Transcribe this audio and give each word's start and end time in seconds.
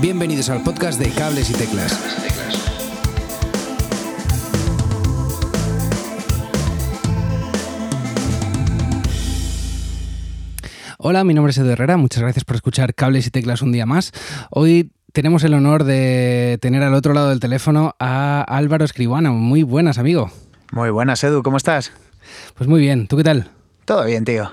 Bienvenidos 0.00 0.50
al 0.50 0.62
podcast 0.62 0.98
de 0.98 1.10
Cables 1.10 1.50
y 1.50 1.54
Teclas. 1.54 1.98
Hola, 10.98 11.24
mi 11.24 11.34
nombre 11.34 11.52
es 11.52 11.58
Edu 11.58 11.70
Herrera, 11.70 11.96
muchas 11.96 12.22
gracias 12.22 12.44
por 12.44 12.56
escuchar 12.56 12.94
Cables 12.94 13.26
y 13.26 13.30
Teclas 13.30 13.62
un 13.62 13.72
día 13.72 13.86
más. 13.86 14.12
Hoy 14.50 14.90
tenemos 15.12 15.44
el 15.44 15.54
honor 15.54 15.84
de 15.84 16.58
tener 16.60 16.82
al 16.82 16.94
otro 16.94 17.14
lado 17.14 17.30
del 17.30 17.40
teléfono 17.40 17.94
a 17.98 18.42
Álvaro 18.42 18.84
Escribano. 18.84 19.32
Muy 19.32 19.62
buenas, 19.62 19.98
amigo. 19.98 20.30
Muy 20.72 20.90
buenas, 20.90 21.22
Edu, 21.24 21.42
¿cómo 21.42 21.56
estás? 21.56 21.92
Pues 22.54 22.68
muy 22.68 22.80
bien, 22.80 23.06
¿tú 23.06 23.16
qué 23.16 23.24
tal? 23.24 23.50
Todo 23.84 24.04
bien, 24.04 24.24
tío. 24.24 24.50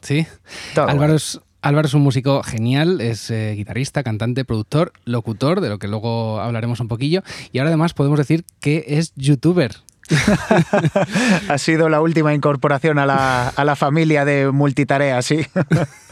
¿Sí? 0.00 0.26
Todo 0.74 0.88
Álvaro 0.88 1.14
es, 1.14 1.40
Álvaro 1.62 1.88
es 1.88 1.94
un 1.94 2.02
músico 2.02 2.42
genial, 2.42 3.00
es 3.00 3.30
eh, 3.30 3.54
guitarrista, 3.56 4.02
cantante, 4.02 4.44
productor, 4.44 4.92
locutor, 5.04 5.60
de 5.60 5.68
lo 5.68 5.78
que 5.78 5.88
luego 5.88 6.40
hablaremos 6.40 6.80
un 6.80 6.88
poquillo. 6.88 7.22
Y 7.52 7.58
ahora 7.58 7.70
además 7.70 7.94
podemos 7.94 8.18
decir 8.18 8.44
que 8.60 8.84
es 8.88 9.12
youtuber. 9.16 9.72
ha 11.48 11.58
sido 11.58 11.88
la 11.88 12.00
última 12.00 12.32
incorporación 12.32 12.98
a 12.98 13.06
la, 13.06 13.48
a 13.48 13.64
la 13.64 13.76
familia 13.76 14.24
de 14.24 14.50
multitarea, 14.52 15.20
sí. 15.22 15.40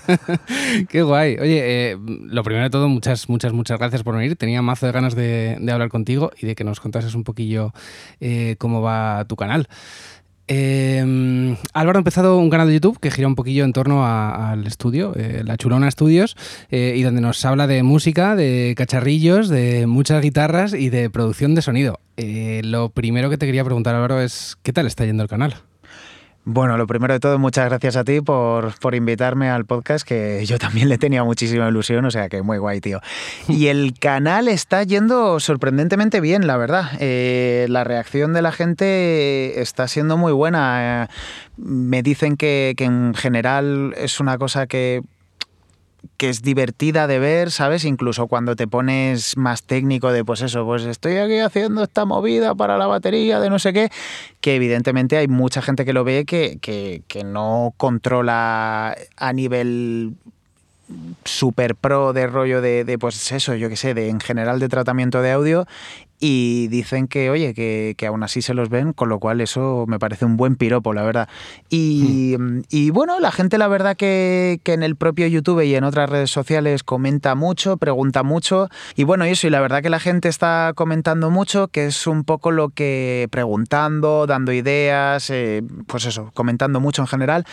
Qué 0.89 1.03
guay. 1.03 1.37
Oye, 1.39 1.93
eh, 1.93 1.99
lo 1.99 2.43
primero 2.43 2.65
de 2.65 2.71
todo, 2.71 2.89
muchas, 2.89 3.29
muchas, 3.29 3.53
muchas 3.53 3.79
gracias 3.79 4.03
por 4.03 4.17
venir. 4.17 4.37
Tenía 4.37 4.63
mazo 4.63 4.87
de 4.87 4.93
ganas 4.93 5.15
de, 5.15 5.57
de 5.61 5.73
hablar 5.73 5.89
contigo 5.89 6.31
y 6.41 6.47
de 6.47 6.55
que 6.55 6.65
nos 6.65 6.81
contases 6.81 7.15
un 7.15 7.25
poquillo 7.25 7.73
eh, 8.21 8.57
cómo 8.59 8.83
va 8.83 9.25
tu 9.27 9.37
canal. 9.37 9.69
Eh, 10.47 11.57
Álvaro 11.73 11.99
ha 11.99 12.01
empezado 12.01 12.39
un 12.39 12.51
canal 12.51 12.69
de 12.69 12.75
YouTube 12.75 12.99
que 13.01 13.11
gira 13.11 13.27
un 13.27 13.35
poquillo 13.35 13.65
en 13.65 13.73
torno 13.73 14.07
al 14.07 14.67
estudio, 14.67 15.15
eh, 15.17 15.43
La 15.45 15.57
Chulona 15.57 15.91
Studios, 15.91 16.37
eh, 16.71 16.95
y 16.97 17.03
donde 17.03 17.21
nos 17.21 17.45
habla 17.45 17.67
de 17.67 17.83
música, 17.83 18.37
de 18.37 18.75
cacharrillos, 18.77 19.49
de 19.49 19.87
muchas 19.87 20.23
guitarras 20.23 20.75
y 20.75 20.91
de 20.91 21.11
producción 21.11 21.55
de 21.55 21.63
sonido. 21.63 22.01
Eh, 22.17 22.61
lo 22.65 22.91
primero 22.91 23.31
que 23.31 23.39
te 23.39 23.47
quería 23.47 23.65
preguntar, 23.65 23.95
Álvaro, 23.95 24.21
es 24.21 24.57
¿qué 24.63 24.73
tal 24.73 24.87
está 24.87 25.05
yendo 25.05 25.23
el 25.23 25.29
canal? 25.29 25.57
Bueno, 26.47 26.77
lo 26.77 26.87
primero 26.87 27.15
de 27.15 27.21
todo, 27.21 27.39
muchas 27.39 27.71
gracias 27.71 27.97
a 27.97 28.05
ti 28.05 28.21
por, 28.21 28.79
por 28.79 28.95
invitarme 28.95 29.49
al 29.49 29.65
podcast, 29.65 30.07
que 30.07 30.45
yo 30.45 30.59
también 30.59 30.91
le 30.91 30.99
tenía 30.99 31.25
muchísima 31.25 31.67
ilusión, 31.69 32.05
o 32.05 32.11
sea 32.11 32.29
que 32.29 32.43
muy 32.43 32.59
guay, 32.59 32.83
tío. 32.83 33.01
Y 33.49 33.69
el 33.69 33.95
canal 33.99 34.49
está 34.49 34.83
yendo 34.83 35.41
sorprendentemente 35.41 36.21
bien, 36.21 36.47
la 36.47 36.59
verdad. 36.59 36.91
Eh, 37.01 37.65
la 37.71 37.83
reacción 37.83 38.35
de 38.35 38.43
la 38.43 38.53
gente 38.53 39.63
está 39.63 39.89
siendo 39.89 40.19
muy 40.19 40.33
buena. 40.33 41.05
Eh, 41.05 41.09
me 41.57 42.03
dicen 42.03 42.37
que, 42.37 42.75
que 42.77 42.85
en 42.85 43.15
general 43.15 43.95
es 43.97 44.21
una 44.21 44.37
cosa 44.37 44.67
que 44.67 45.01
que 46.17 46.29
es 46.29 46.43
divertida 46.43 47.07
de 47.07 47.19
ver, 47.19 47.51
¿sabes? 47.51 47.85
Incluso 47.85 48.27
cuando 48.27 48.57
te 48.57 48.67
pones 48.67 49.37
más 49.37 49.63
técnico 49.63 50.13
de, 50.13 50.25
pues 50.25 50.43
eso, 50.43 50.65
pues 50.65 50.85
estoy 50.85 51.17
aquí 51.17 51.39
haciendo 51.39 51.83
esta 51.83 52.05
movida 52.05 52.55
para 52.55 52.79
la 52.79 52.87
batería 52.87 53.41
de 53.41 53.51
no 53.51 53.59
sé 53.59 53.73
qué, 53.73 53.91
que 54.41 54.57
evidentemente 54.57 55.17
hay 55.17 55.29
mucha 55.29 55.63
gente 55.63 55.85
que 55.85 55.93
lo 55.93 56.05
ve 56.05 56.25
que, 56.25 56.59
que, 56.61 57.03
que 57.09 57.25
no 57.25 57.75
controla 57.77 58.97
a 59.17 59.33
nivel 59.33 60.15
super 61.25 61.75
pro 61.75 62.13
de 62.13 62.27
rollo 62.27 62.61
de, 62.61 62.85
de, 62.85 62.99
pues 62.99 63.33
eso, 63.33 63.55
yo 63.55 63.69
qué 63.69 63.77
sé, 63.77 63.95
de 63.95 64.09
en 64.09 64.21
general 64.21 64.61
de 64.61 64.69
tratamiento 64.69 65.23
de 65.23 65.33
audio 65.33 65.67
y 66.27 66.69
dicen 66.69 67.07
que, 67.07 67.29
oye, 67.29 67.53
que, 67.53 67.97
que 67.99 68.07
aún 68.07 68.23
así 68.23 68.41
se 68.41 68.55
los 68.55 68.71
ven, 68.71 68.95
con 68.95 69.11
lo 69.11 69.19
cual 69.19 69.43
eso 69.43 69.85
me 69.87 69.99
parece 69.99 70.25
un 70.25 70.39
buen 70.39 70.57
piropo, 70.57 70.95
la 70.95 71.03
verdad. 71.03 71.29
Y, 71.69 72.35
y 72.71 72.89
bueno, 72.89 73.21
la 73.21 73.31
gente 73.31 73.59
la 73.59 73.69
verdad 73.69 73.95
que, 73.95 74.59
que 74.63 74.73
en 74.73 74.83
el 74.83 74.97
propio 74.97 75.27
YouTube 75.27 75.61
y 75.61 75.75
en 75.75 75.85
otras 75.85 76.09
redes 76.09 76.31
sociales 76.31 76.83
comenta 76.83 77.35
mucho, 77.35 77.77
pregunta 77.77 78.23
mucho. 78.23 78.71
Y 78.97 79.05
bueno, 79.05 79.25
eso, 79.25 79.49
y 79.49 79.51
la 79.51 79.61
verdad 79.61 79.83
que 79.83 79.91
la 79.91 80.01
gente 80.01 80.31
está 80.31 80.73
comentando 80.75 81.29
mucho, 81.29 81.69
que 81.69 81.85
es 81.85 82.07
un 82.07 82.25
poco 82.25 82.53
lo 82.53 82.71
que 82.71 83.29
preguntando, 83.31 84.27
dando 84.27 84.51
ideas, 84.55 85.29
eh, 85.29 85.63
pues 85.87 86.07
eso, 86.07 86.31
comentando 86.33 86.81
mucho 86.81 87.03
en 87.03 87.09
general 87.09 87.45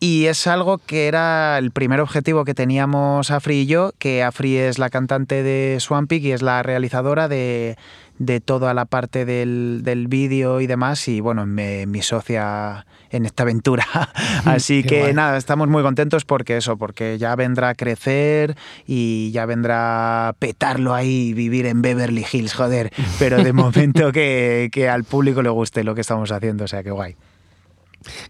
y 0.00 0.26
es 0.26 0.46
algo 0.46 0.78
que 0.78 1.08
era 1.08 1.58
el 1.58 1.70
primer 1.72 2.00
objetivo 2.00 2.44
que 2.44 2.54
teníamos 2.54 3.30
Afri 3.30 3.60
y 3.60 3.66
yo, 3.66 3.92
que 3.98 4.22
Afri 4.22 4.56
es 4.56 4.78
la 4.78 4.90
cantante 4.90 5.42
de 5.42 5.78
Swampik 5.80 6.22
y 6.22 6.32
es 6.32 6.42
la 6.42 6.62
realizadora 6.62 7.26
de, 7.26 7.76
de 8.18 8.40
toda 8.40 8.74
la 8.74 8.84
parte 8.84 9.24
del, 9.24 9.80
del 9.82 10.06
vídeo 10.08 10.60
y 10.60 10.66
demás, 10.66 11.08
y 11.08 11.20
bueno, 11.20 11.46
me, 11.46 11.86
mi 11.86 12.02
socia 12.02 12.86
en 13.10 13.26
esta 13.26 13.42
aventura. 13.42 13.86
Así 14.44 14.84
que 14.84 15.00
guay. 15.00 15.14
nada, 15.14 15.36
estamos 15.36 15.68
muy 15.68 15.82
contentos 15.82 16.24
porque 16.24 16.56
eso, 16.56 16.76
porque 16.76 17.18
ya 17.18 17.34
vendrá 17.34 17.70
a 17.70 17.74
crecer 17.74 18.56
y 18.86 19.30
ya 19.32 19.46
vendrá 19.46 20.28
a 20.28 20.32
petarlo 20.34 20.94
ahí, 20.94 21.32
vivir 21.32 21.66
en 21.66 21.82
Beverly 21.82 22.24
Hills, 22.30 22.54
joder. 22.54 22.92
Pero 23.18 23.42
de 23.42 23.52
momento 23.52 24.12
que, 24.12 24.68
que 24.72 24.88
al 24.88 25.04
público 25.04 25.42
le 25.42 25.50
guste 25.50 25.82
lo 25.84 25.94
que 25.94 26.02
estamos 26.02 26.30
haciendo, 26.30 26.64
o 26.64 26.68
sea 26.68 26.82
que 26.82 26.90
guay. 26.90 27.16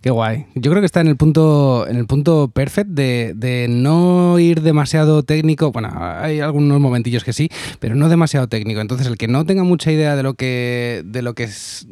Qué 0.00 0.10
guay. 0.10 0.46
Yo 0.54 0.70
creo 0.70 0.80
que 0.80 0.86
está 0.86 1.00
en 1.00 1.08
el 1.08 1.16
punto, 1.16 1.86
en 1.86 1.96
el 1.96 2.06
punto 2.06 2.48
perfecto 2.48 2.92
de, 2.94 3.34
de 3.36 3.66
no 3.68 4.38
ir 4.38 4.62
demasiado 4.62 5.22
técnico. 5.22 5.72
Bueno, 5.72 5.90
hay 5.94 6.40
algunos 6.40 6.80
momentillos 6.80 7.24
que 7.24 7.32
sí, 7.32 7.48
pero 7.78 7.94
no 7.94 8.08
demasiado 8.08 8.48
técnico. 8.48 8.80
Entonces, 8.80 9.06
el 9.06 9.16
que 9.18 9.28
no 9.28 9.44
tenga 9.44 9.64
mucha 9.64 9.92
idea 9.92 10.16
de 10.16 10.22
lo 10.22 10.34
que, 10.34 11.02
de 11.04 11.22
lo 11.22 11.34
que 11.34 11.44
es, 11.44 11.86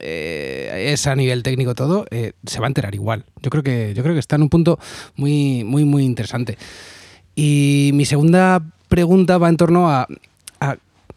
eh, 0.00 0.90
es 0.92 1.06
a 1.06 1.16
nivel 1.16 1.42
técnico 1.42 1.74
todo, 1.74 2.06
eh, 2.10 2.32
se 2.44 2.60
va 2.60 2.66
a 2.66 2.68
enterar 2.68 2.94
igual. 2.94 3.24
Yo 3.42 3.50
creo 3.50 3.62
que, 3.62 3.92
yo 3.94 4.02
creo 4.02 4.14
que 4.14 4.20
está 4.20 4.36
en 4.36 4.42
un 4.42 4.48
punto 4.48 4.78
muy, 5.16 5.64
muy, 5.64 5.84
muy 5.84 6.04
interesante. 6.04 6.58
Y 7.34 7.90
mi 7.94 8.04
segunda 8.04 8.62
pregunta 8.88 9.38
va 9.38 9.48
en 9.48 9.56
torno 9.56 9.90
a 9.90 10.06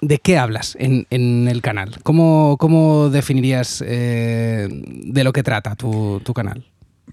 ¿De 0.07 0.19
qué 0.19 0.37
hablas 0.37 0.77
en, 0.79 1.07
en 1.09 1.47
el 1.47 1.63
canal? 1.63 1.97
¿Cómo, 2.03 2.57
cómo 2.59 3.09
definirías 3.09 3.83
eh, 3.83 4.67
de 4.69 5.23
lo 5.23 5.33
que 5.33 5.41
trata 5.41 5.75
tu, 5.75 6.21
tu 6.23 6.31
canal? 6.31 6.63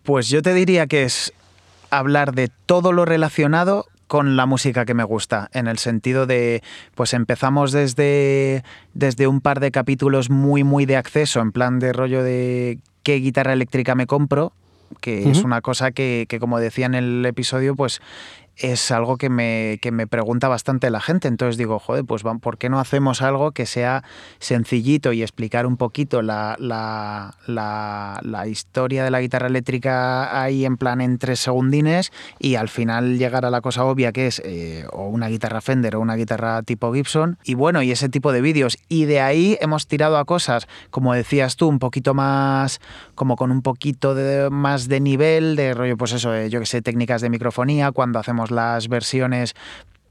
Pues 0.03 0.29
yo 0.29 0.43
te 0.43 0.53
diría 0.53 0.87
que 0.87 1.05
es 1.05 1.33
hablar 1.89 2.35
de 2.35 2.51
todo 2.67 2.93
lo 2.93 3.07
relacionado 3.07 3.87
con 4.09 4.37
la 4.37 4.45
música 4.45 4.85
que 4.85 4.93
me 4.93 5.05
gusta, 5.05 5.49
en 5.55 5.69
el 5.69 5.79
sentido 5.79 6.27
de, 6.27 6.63
pues 6.95 7.15
empezamos 7.15 7.73
desde, 7.73 8.63
desde 8.93 9.27
un 9.27 9.41
par 9.41 9.61
de 9.61 9.71
capítulos 9.71 10.29
muy, 10.29 10.63
muy 10.63 10.85
de 10.85 10.99
acceso, 10.99 11.41
en 11.41 11.51
plan 11.51 11.79
de 11.79 11.95
rollo 11.95 12.23
de 12.23 12.79
qué 13.05 13.15
guitarra 13.15 13.55
eléctrica 13.55 13.95
me 13.95 14.07
compro, 14.07 14.53
que 15.01 15.31
es 15.31 15.45
una 15.45 15.63
cosa 15.63 15.93
que, 15.93 16.27
que, 16.29 16.39
como 16.39 16.61
decía 16.61 16.85
en 16.85 16.95
el 16.95 17.25
episodio, 17.25 17.75
pues 17.75 18.03
es 18.63 18.91
algo 18.93 19.19
que 19.19 19.29
me, 19.29 19.79
que 19.83 19.91
me 19.91 20.07
pregunta 20.07 20.49
bastante 20.49 20.89
la 20.89 21.01
gente. 21.01 21.29
Entonces 21.29 21.57
digo, 21.57 21.79
joder, 21.79 22.05
pues 22.05 22.23
¿por 22.41 22.59
qué 22.59 22.69
no 22.69 22.79
hacemos 22.79 23.21
algo 23.21 23.51
que 23.51 23.67
sea 23.67 24.05
sencillito 24.39 25.13
y 25.13 25.23
explicar 25.23 25.67
un 25.67 25.77
poquito 25.77 26.23
la, 26.23 26.57
la, 26.59 27.35
la, 27.47 28.21
la 28.23 28.47
historia 28.47 29.05
de 29.05 29.11
la 29.11 29.21
guitarra 29.21 29.49
eléctrica 29.49 30.41
ahí 30.41 30.65
en 30.65 30.77
plan 30.77 31.01
en 31.01 31.19
tres 31.19 31.41
segundines 31.41 32.13
y 32.39 32.55
al 32.55 32.69
final 32.69 33.19
llegar 33.19 33.45
a 33.45 33.51
la 33.51 33.61
cosa 33.61 33.85
obvia 33.85 34.13
que 34.13 34.29
es 34.29 34.41
eh, 34.45 34.87
o 34.93 35.09
una 35.09 35.27
guitarra 35.27 35.61
Fender 35.61 35.97
o 35.97 36.01
una 36.01 36.15
guitarra 36.15 36.63
tipo 36.63 36.93
Gibson 36.93 37.39
y 37.45 37.55
bueno, 37.55 37.83
y 37.83 37.91
ese 37.91 38.09
tipo 38.09 38.33
de 38.33 38.41
vídeos. 38.41 38.79
Y 38.89 39.07
de 39.07 39.21
ahí 39.21 39.59
hemos 39.61 39.89
tirado 39.89 40.19
a 40.19 40.25
cosas, 40.25 40.69
como 40.91 41.15
decías 41.15 41.57
tú, 41.57 41.69
un 41.69 41.81
poquito 41.81 42.15
más, 42.15 42.81
como 43.17 43.35
con 43.37 43.51
un 43.51 43.63
poquito 43.63 44.15
de, 44.15 44.51
más 44.51 44.87
de 44.87 45.01
nivel, 45.01 45.57
de 45.57 45.75
rollo, 45.75 45.97
pues 45.97 46.13
eso, 46.13 46.33
eh, 46.33 46.49
yo 46.49 46.61
que 46.61 46.67
sé, 46.67 46.81
técnicas 46.81 47.21
de 47.23 47.31
microfonía, 47.31 47.91
cuando 47.91 48.21
hacemos 48.21 48.52
las 48.53 48.89
versiones 48.89 49.55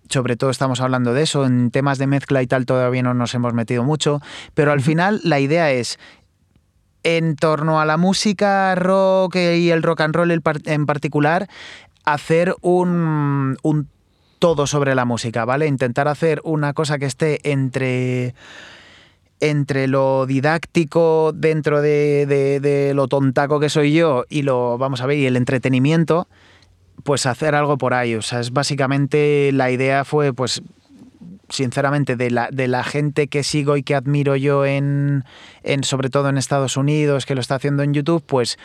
sobre 0.10 0.36
todo 0.36 0.50
estamos 0.50 0.82
hablando 0.82 1.14
de 1.14 1.22
eso, 1.24 1.46
en 1.46 1.72
temas 1.72 1.98
de 1.98 2.06
mezcla 2.06 2.42
y 2.42 2.48
tal 2.48 2.66
todavía 2.66 3.02
no 3.02 3.14
nos 3.14 3.34
hemos 3.34 3.54
metido 3.54 3.84
mucho, 3.86 4.20
pero 4.54 4.74
al 4.74 4.82
final 4.82 5.22
la 5.24 5.40
idea 5.40 5.72
es 5.72 6.00
en 7.04 7.38
torno 7.38 7.80
a 7.80 7.86
la 7.86 7.96
música 7.96 8.76
rock 8.76 9.38
y 9.38 9.70
el 9.72 9.82
rock 9.82 10.02
and 10.02 10.14
roll 10.16 10.32
en 10.32 10.42
par- 10.42 10.60
en 10.66 10.86
particular, 10.86 11.48
hacer 12.04 12.56
un, 12.62 13.58
un 13.64 13.88
todo 14.40 14.68
sobre 14.68 14.96
la 14.96 15.06
música, 15.06 15.46
¿vale? 15.46 15.68
Intentar 15.68 16.10
hacer 16.10 16.42
una 16.44 16.74
cosa 16.74 17.00
que 17.00 17.06
esté 17.06 17.40
entre 17.50 18.36
entre 19.40 19.88
lo 19.88 20.26
didáctico 20.28 21.32
dentro 21.34 21.82
de, 21.82 22.26
de- 22.28 22.60
de 22.60 22.94
lo 22.94 23.08
tontaco 23.08 23.60
que 23.60 23.70
soy 23.70 23.94
yo 23.94 24.26
y 24.30 24.44
lo, 24.44 24.78
vamos 24.78 25.02
a 25.02 25.06
ver, 25.08 25.18
y 25.18 25.26
el 25.26 25.36
entretenimiento, 25.38 26.28
pues 27.04 27.26
hacer 27.26 27.56
algo 27.56 27.78
por 27.78 27.94
ahí. 27.94 28.16
O 28.16 28.22
sea, 28.22 28.40
es 28.40 28.52
básicamente 28.52 29.52
la 29.54 29.72
idea 29.72 30.06
fue, 30.06 30.34
pues, 30.34 30.62
sinceramente, 31.50 32.16
de 32.16 32.32
la, 32.32 32.50
de 32.52 32.68
la 32.68 32.84
gente 32.84 33.28
que 33.28 33.44
sigo 33.44 33.78
y 33.78 33.84
que 33.84 33.96
admiro 33.96 34.36
yo 34.36 34.66
en, 34.66 35.24
en, 35.64 35.84
sobre 35.84 36.10
todo 36.10 36.30
en 36.30 36.38
Estados 36.38 36.78
Unidos, 36.78 37.26
que 37.26 37.36
lo 37.36 37.42
está 37.42 37.56
haciendo 37.56 37.84
en 37.84 37.94
YouTube, 37.94 38.24
pues 38.26 38.58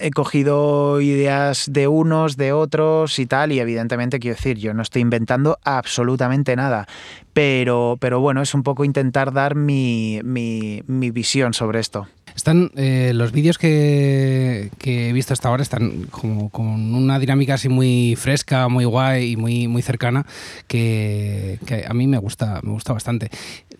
he 0.00 0.10
cogido 0.10 1.00
ideas 1.00 1.66
de 1.70 1.88
unos, 1.88 2.36
de 2.36 2.52
otros 2.52 3.18
y 3.18 3.26
tal, 3.26 3.52
y 3.52 3.60
evidentemente 3.60 4.20
quiero 4.20 4.36
decir, 4.36 4.58
yo 4.58 4.72
no 4.74 4.82
estoy 4.82 5.02
inventando 5.02 5.58
absolutamente 5.64 6.54
nada, 6.54 6.86
pero, 7.32 7.96
pero 8.00 8.20
bueno, 8.20 8.42
es 8.42 8.54
un 8.54 8.62
poco 8.62 8.84
intentar 8.84 9.32
dar 9.32 9.54
mi, 9.54 10.20
mi, 10.22 10.82
mi 10.86 11.10
visión 11.10 11.54
sobre 11.54 11.80
esto. 11.80 12.06
Están 12.38 12.70
eh, 12.76 13.10
los 13.16 13.32
vídeos 13.32 13.58
que, 13.58 14.70
he 14.80 15.12
visto 15.12 15.32
hasta 15.32 15.48
ahora 15.48 15.60
están 15.60 16.04
como 16.04 16.50
con 16.50 16.94
una 16.94 17.18
dinámica 17.18 17.54
así 17.54 17.68
muy 17.68 18.14
fresca, 18.14 18.68
muy 18.68 18.84
guay 18.84 19.32
y 19.32 19.36
muy, 19.36 19.66
muy 19.66 19.82
cercana 19.82 20.24
que, 20.68 21.58
a 21.88 21.92
mí 21.94 22.06
me 22.06 22.16
gusta, 22.18 22.60
me 22.62 22.70
gusta 22.70 22.92
bastante. 22.92 23.30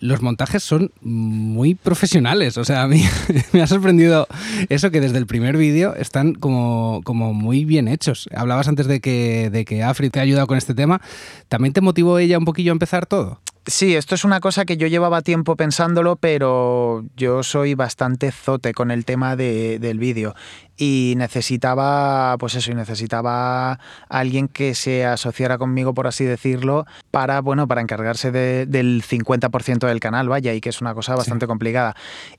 Los 0.00 0.22
montajes 0.22 0.64
son 0.64 0.90
muy 1.02 1.76
profesionales, 1.76 2.58
o 2.58 2.64
sea, 2.64 2.82
a 2.82 2.88
mí 2.88 3.04
me 3.52 3.62
ha 3.62 3.68
sorprendido 3.68 4.26
eso 4.68 4.90
que 4.90 5.00
desde 5.00 5.18
el 5.18 5.26
primer 5.26 5.56
vídeo 5.56 5.94
están 5.94 6.34
como, 6.34 7.02
como 7.04 7.34
muy 7.34 7.64
bien 7.64 7.86
hechos. 7.86 8.28
Hablabas 8.34 8.66
antes 8.66 8.88
de 8.88 8.98
que, 8.98 9.50
de 9.50 9.64
que 9.64 9.84
Afri 9.84 10.10
te 10.10 10.18
ha 10.18 10.22
ayudado 10.22 10.48
con 10.48 10.58
este 10.58 10.74
tema. 10.74 11.00
¿También 11.46 11.72
te 11.72 11.80
motivó 11.80 12.18
ella 12.18 12.38
un 12.38 12.44
poquillo 12.44 12.72
a 12.72 12.74
empezar 12.74 13.06
todo? 13.06 13.40
Sí, 13.68 13.94
esto 13.96 14.14
es 14.14 14.24
una 14.24 14.40
cosa 14.40 14.64
que 14.64 14.78
yo 14.78 14.86
llevaba 14.86 15.20
tiempo 15.20 15.54
pensándolo, 15.54 16.16
pero 16.16 17.04
yo 17.16 17.42
soy 17.42 17.74
bastante 17.74 18.32
zote 18.32 18.72
con 18.72 18.90
el 18.90 19.04
tema 19.04 19.36
del 19.36 19.98
vídeo 19.98 20.34
y 20.78 21.12
necesitaba, 21.18 22.34
pues 22.38 22.54
eso, 22.54 22.72
y 22.72 22.74
necesitaba 22.74 23.78
alguien 24.08 24.48
que 24.48 24.74
se 24.74 25.04
asociara 25.04 25.58
conmigo, 25.58 25.92
por 25.92 26.06
así 26.06 26.24
decirlo, 26.24 26.86
para, 27.10 27.42
bueno, 27.42 27.68
para 27.68 27.82
encargarse 27.82 28.32
del 28.32 29.02
50% 29.02 29.86
del 29.86 30.00
canal, 30.00 30.30
vaya, 30.30 30.54
y 30.54 30.62
que 30.62 30.70
es 30.70 30.80
una 30.80 30.94
cosa 30.94 31.14
bastante 31.14 31.46
complicada. 31.46 31.94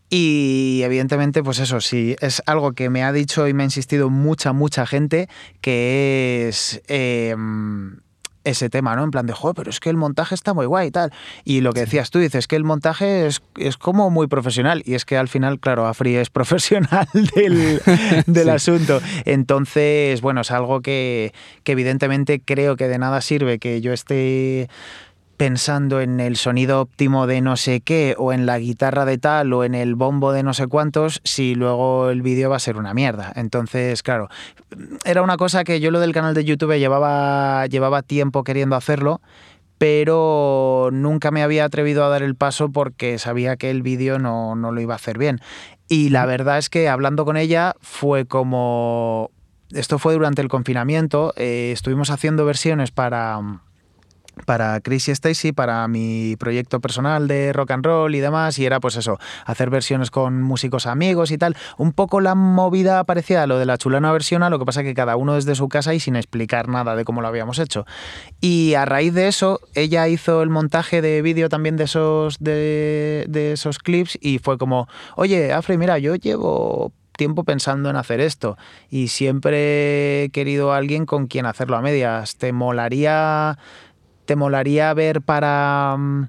Y 0.10 0.82
evidentemente, 0.84 1.44
pues 1.44 1.60
eso, 1.60 1.80
sí, 1.80 2.16
es 2.22 2.42
algo 2.48 2.72
que 2.72 2.90
me 2.90 3.04
ha 3.04 3.14
dicho 3.14 3.48
y 3.48 3.54
me 3.54 3.62
ha 3.62 3.66
insistido 3.66 4.10
mucha, 4.10 4.52
mucha 4.52 4.88
gente, 4.88 5.30
que 5.62 6.48
es... 6.50 6.82
Em, 6.88 8.00
ese 8.50 8.70
tema, 8.70 8.96
¿no? 8.96 9.04
En 9.04 9.12
plan 9.12 9.26
de, 9.26 9.34
joder, 9.34 9.56
pero 9.56 9.70
es 9.70 9.80
que 9.80 9.90
el 9.90 9.98
montaje 9.98 10.36
está 10.36 10.54
muy 10.54 10.66
guay 10.66 10.88
y 10.88 10.92
tal. 10.92 11.12
Y 11.44 11.62
lo 11.62 11.74
que 11.74 11.82
decías 11.82 12.10
tú, 12.12 12.20
dices 12.20 12.48
que 12.48 12.56
el 12.56 12.64
montaje 12.64 13.28
es, 13.28 13.42
es 13.58 13.78
como 13.78 14.10
muy 14.10 14.28
profesional. 14.28 14.84
Y 14.86 14.96
es 14.96 15.06
que 15.06 15.18
al 15.18 15.28
final, 15.28 15.60
claro, 15.60 15.88
Afri 15.88 16.16
es 16.16 16.30
profesional 16.40 17.08
del, 17.36 17.82
del 18.26 18.50
asunto. 18.50 19.02
Entonces, 19.26 20.22
bueno, 20.22 20.42
es 20.42 20.52
algo 20.52 20.82
que, 20.82 21.34
que 21.64 21.74
evidentemente 21.74 22.42
creo 22.44 22.76
que 22.76 22.88
de 22.88 22.98
nada 22.98 23.22
sirve 23.22 23.60
que 23.60 23.82
yo 23.82 23.94
esté 23.94 24.70
pensando 25.40 26.02
en 26.02 26.20
el 26.20 26.36
sonido 26.36 26.82
óptimo 26.82 27.26
de 27.26 27.40
no 27.40 27.56
sé 27.56 27.80
qué, 27.80 28.14
o 28.18 28.34
en 28.34 28.46
la 28.46 28.60
guitarra 28.60 29.06
de 29.06 29.18
tal, 29.18 29.54
o 29.54 29.64
en 29.64 29.74
el 29.74 29.96
bombo 29.96 30.34
de 30.34 30.44
no 30.44 30.54
sé 30.54 30.68
cuántos, 30.68 31.22
si 31.24 31.56
luego 31.56 32.10
el 32.10 32.22
vídeo 32.22 32.50
va 32.50 32.58
a 32.58 32.60
ser 32.60 32.76
una 32.76 32.94
mierda. 32.94 33.32
Entonces, 33.38 34.04
claro, 34.04 34.28
era 35.06 35.22
una 35.22 35.38
cosa 35.38 35.64
que 35.64 35.80
yo 35.80 35.92
lo 35.92 36.02
del 36.02 36.12
canal 36.12 36.34
de 36.34 36.44
YouTube 36.44 36.78
llevaba, 36.78 37.66
llevaba 37.68 38.02
tiempo 38.02 38.44
queriendo 38.44 38.76
hacerlo, 38.76 39.22
pero 39.78 40.90
nunca 40.92 41.32
me 41.32 41.42
había 41.42 41.64
atrevido 41.64 42.04
a 42.04 42.10
dar 42.10 42.22
el 42.22 42.36
paso 42.36 42.70
porque 42.70 43.18
sabía 43.18 43.56
que 43.56 43.72
el 43.72 43.82
vídeo 43.82 44.20
no, 44.20 44.56
lo 44.56 44.82
iba 44.82 44.94
a 44.94 44.98
hacer 44.98 45.18
bien. 45.18 45.40
Y 45.88 46.10
la 46.10 46.26
verdad 46.26 46.58
es 46.58 46.70
que 46.70 46.90
hablando 46.90 47.24
con 47.24 47.38
ella 47.38 47.76
fue 47.80 48.26
como... 48.26 49.32
Esto 49.72 50.00
fue 50.00 50.16
durante 50.16 50.42
el 50.42 50.50
confinamiento, 50.50 51.32
eh, 51.38 51.72
estuvimos 51.72 52.10
haciendo 52.10 52.44
versiones 52.44 52.92
para 52.92 53.40
para 54.46 54.80
Chris 54.82 55.08
y 55.08 55.12
Stacy, 55.12 55.52
para 55.52 55.88
mi 55.88 56.36
proyecto 56.38 56.80
personal 56.80 57.28
de 57.28 57.54
rock 57.54 57.72
and 57.72 57.86
roll 57.86 58.16
y 58.16 58.20
demás, 58.20 58.60
y 58.60 58.66
era 58.66 58.80
pues 58.80 58.96
eso, 58.96 59.20
hacer 59.46 59.70
versiones 59.70 60.12
con 60.12 60.42
músicos 60.42 60.86
amigos 60.86 61.32
y 61.32 61.38
tal. 61.38 61.56
Un 61.78 61.94
poco 61.94 62.22
la 62.22 62.36
movida 62.36 63.04
parecida 63.04 63.44
a 63.44 63.48
lo 63.48 63.60
de 63.60 63.66
la 63.66 63.78
chulana 63.78 64.12
versión, 64.12 64.44
a 64.44 64.50
lo 64.50 64.60
que 64.60 64.66
pasa 64.66 64.84
que 64.84 64.94
cada 64.94 65.16
uno 65.16 65.36
desde 65.36 65.56
su 65.56 65.70
casa 65.70 65.94
y 65.94 66.00
sin 66.00 66.16
explicar 66.16 66.68
nada 66.68 66.96
de 66.96 67.06
cómo 67.06 67.22
lo 67.22 67.28
habíamos 67.28 67.60
hecho. 67.60 67.86
Y 68.42 68.74
a 68.74 68.86
raíz 68.86 69.14
de 69.14 69.28
eso, 69.28 69.60
ella 69.76 70.08
hizo 70.08 70.42
el 70.42 70.50
montaje 70.50 71.02
de 71.02 71.22
vídeo 71.22 71.50
también 71.50 71.78
de 71.78 71.86
esos, 71.86 72.38
de, 72.40 73.26
de 73.30 73.54
esos 73.54 73.80
clips 73.80 74.18
y 74.22 74.40
fue 74.40 74.58
como, 74.58 74.88
oye, 75.16 75.54
Afri, 75.54 75.78
mira, 75.78 76.00
yo 76.00 76.16
llevo 76.16 76.94
tiempo 77.20 77.44
pensando 77.44 77.90
en 77.90 77.98
hacer 77.98 78.22
esto 78.22 78.58
y 78.90 79.10
siempre 79.10 80.24
he 80.24 80.30
querido 80.30 80.72
a 80.72 80.78
alguien 80.78 81.06
con 81.06 81.28
quien 81.28 81.46
hacerlo 81.46 81.76
a 81.76 81.82
medias. 81.82 82.38
¿Te 82.38 82.54
molaría 82.54 83.60
te 84.30 84.36
molaría 84.36 84.94
ver 84.94 85.24
para 85.24 85.96
mm, 85.98 86.28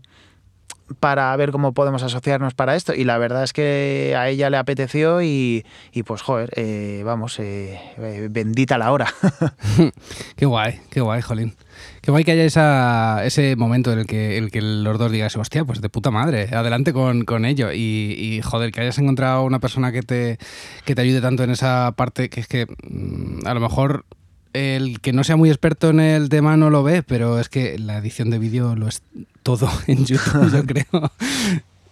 para 1.01 1.37
ver 1.37 1.53
cómo 1.53 1.75
podemos 1.75 2.03
asociarnos 2.03 2.55
para 2.55 2.75
esto. 2.75 2.95
Y 2.95 3.05
la 3.05 3.19
verdad 3.19 3.45
es 3.45 3.53
que 3.53 4.15
a 4.17 4.31
ella 4.31 4.49
le 4.49 4.57
apeteció 4.57 5.21
y, 5.21 5.67
pues, 6.07 6.23
joder, 6.23 6.51
eh, 6.57 7.03
vamos, 7.05 7.39
eh, 7.39 7.79
eh, 7.99 8.29
bendita 8.31 8.79
la 8.79 8.91
hora. 8.91 9.13
qué 10.37 10.47
guay, 10.47 10.81
qué 10.89 11.03
guay, 11.03 11.21
Jolín. 11.21 11.55
Qué 12.01 12.11
guay 12.11 12.25
que 12.25 12.33
haya 12.33 12.45
esa, 12.45 13.23
ese 13.27 13.55
momento 13.55 13.93
en 13.93 13.99
el 13.99 14.07
que, 14.07 14.39
el 14.39 14.51
que 14.51 14.63
los 14.63 14.99
dos 14.99 15.13
digas, 15.13 15.37
hostia, 15.37 15.67
pues 15.67 15.83
de 15.83 15.91
puta 15.91 16.11
madre, 16.11 16.49
adelante 16.55 16.95
con, 16.95 17.27
con 17.27 17.45
ello. 17.45 17.71
Y, 17.71 18.17
y, 18.19 18.41
joder, 18.41 18.73
que 18.73 18.81
hayas 18.81 18.99
encontrado 18.99 19.43
una 19.43 19.61
persona 19.61 19.93
que 19.93 20.01
te, 20.01 20.39
que 20.87 20.95
te 20.95 21.03
ayude 21.03 21.21
tanto 21.21 21.45
en 21.45 21.51
esa 21.51 21.93
parte 21.97 22.31
que 22.31 22.41
es 22.41 22.49
que 22.49 22.67
mm, 22.89 23.47
a 23.47 23.53
lo 23.53 23.61
mejor 23.61 24.07
el 24.53 25.01
que 25.01 25.13
no 25.13 25.25
sea 25.25 25.37
muy 25.37 25.49
experto 25.49 25.91
en 25.91 26.01
el 26.01 26.29
tema 26.29 26.57
no 26.57 26.71
lo 26.71 26.83
ve, 26.83 27.03
pero 27.03 27.39
es 27.39 27.49
que 27.49 27.79
la 27.79 27.99
edición 27.99 28.31
de 28.31 28.39
vídeo 28.39 28.75
lo 28.77 28.89
es 28.89 29.03
todo 29.43 29.69
en 29.87 30.05
YouTube, 30.05 30.53
yo 30.53 30.65
creo. 30.67 31.13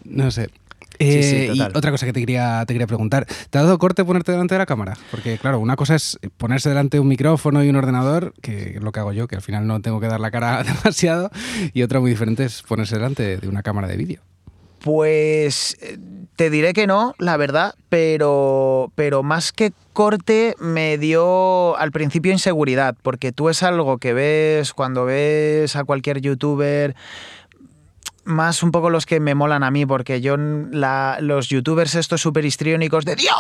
No 0.05 0.31
sé. 0.31 0.51
Eh, 1.01 1.53
y 1.55 1.61
otra 1.61 1.93
cosa 1.93 2.07
que 2.07 2.13
te 2.13 2.21
quería, 2.21 2.65
te 2.67 2.75
quería 2.75 2.89
preguntar, 2.89 3.27
¿te 3.51 3.59
ha 3.59 3.63
dado 3.63 3.79
corte 3.79 4.05
ponerte 4.05 4.33
delante 4.33 4.55
de 4.55 4.59
la 4.59 4.67
cámara? 4.67 4.97
Porque 5.13 5.39
claro, 5.39 5.61
una 5.61 5.77
cosa 5.77 5.95
es 5.95 6.19
ponerse 6.37 6.69
delante 6.69 6.97
de 6.97 7.01
un 7.01 7.09
micrófono 7.09 7.63
y 7.63 7.69
un 7.69 7.77
ordenador, 7.77 8.35
que 8.43 8.77
es 8.77 8.83
lo 8.83 8.91
que 8.91 8.99
hago 8.99 9.13
yo, 9.13 9.29
que 9.29 9.37
al 9.37 9.43
final 9.43 9.67
no 9.69 9.81
tengo 9.81 10.01
que 10.01 10.09
dar 10.09 10.19
la 10.19 10.33
cara 10.33 10.63
demasiado, 10.65 11.31
y 11.73 11.83
otra 11.83 12.01
muy 12.01 12.11
diferente 12.11 12.45
es 12.45 12.63
ponerse 12.63 12.97
delante 12.97 13.37
de 13.37 13.49
una 13.49 13.63
cámara 13.63 13.87
de 13.87 13.97
vídeo. 13.97 14.23
Pues 14.81 15.77
eh, 15.83 15.99
te 16.39 16.51
diré 16.51 16.73
que 16.73 16.87
no, 16.87 17.17
la 17.19 17.37
verdad, 17.37 17.75
pero, 17.89 18.93
pero 18.95 19.25
más 19.25 19.51
que 19.51 19.73
corte 19.93 20.55
me 20.61 20.97
dio 20.97 21.77
al 21.77 21.91
principio 21.91 22.31
inseguridad, 22.31 22.95
porque 23.03 23.33
tú 23.33 23.49
es 23.49 23.65
algo 23.65 23.99
que 23.99 24.13
ves 24.13 24.73
cuando 24.73 25.05
ves 25.05 25.75
a 25.75 25.83
cualquier 25.83 26.21
youtuber 26.21 26.95
más 28.29 28.63
un 28.63 28.71
poco 28.71 28.91
los 28.91 29.07
que 29.07 29.21
me 29.21 29.35
molan 29.35 29.65
a 29.65 29.71
mí, 29.71 29.87
porque 29.87 30.21
yo, 30.21 30.37
los 30.37 31.49
youtubers 31.49 31.95
estos 31.95 32.21
súper 32.21 32.45
histriónicos 32.45 33.05
de 33.05 33.17
Dios, 33.17 33.35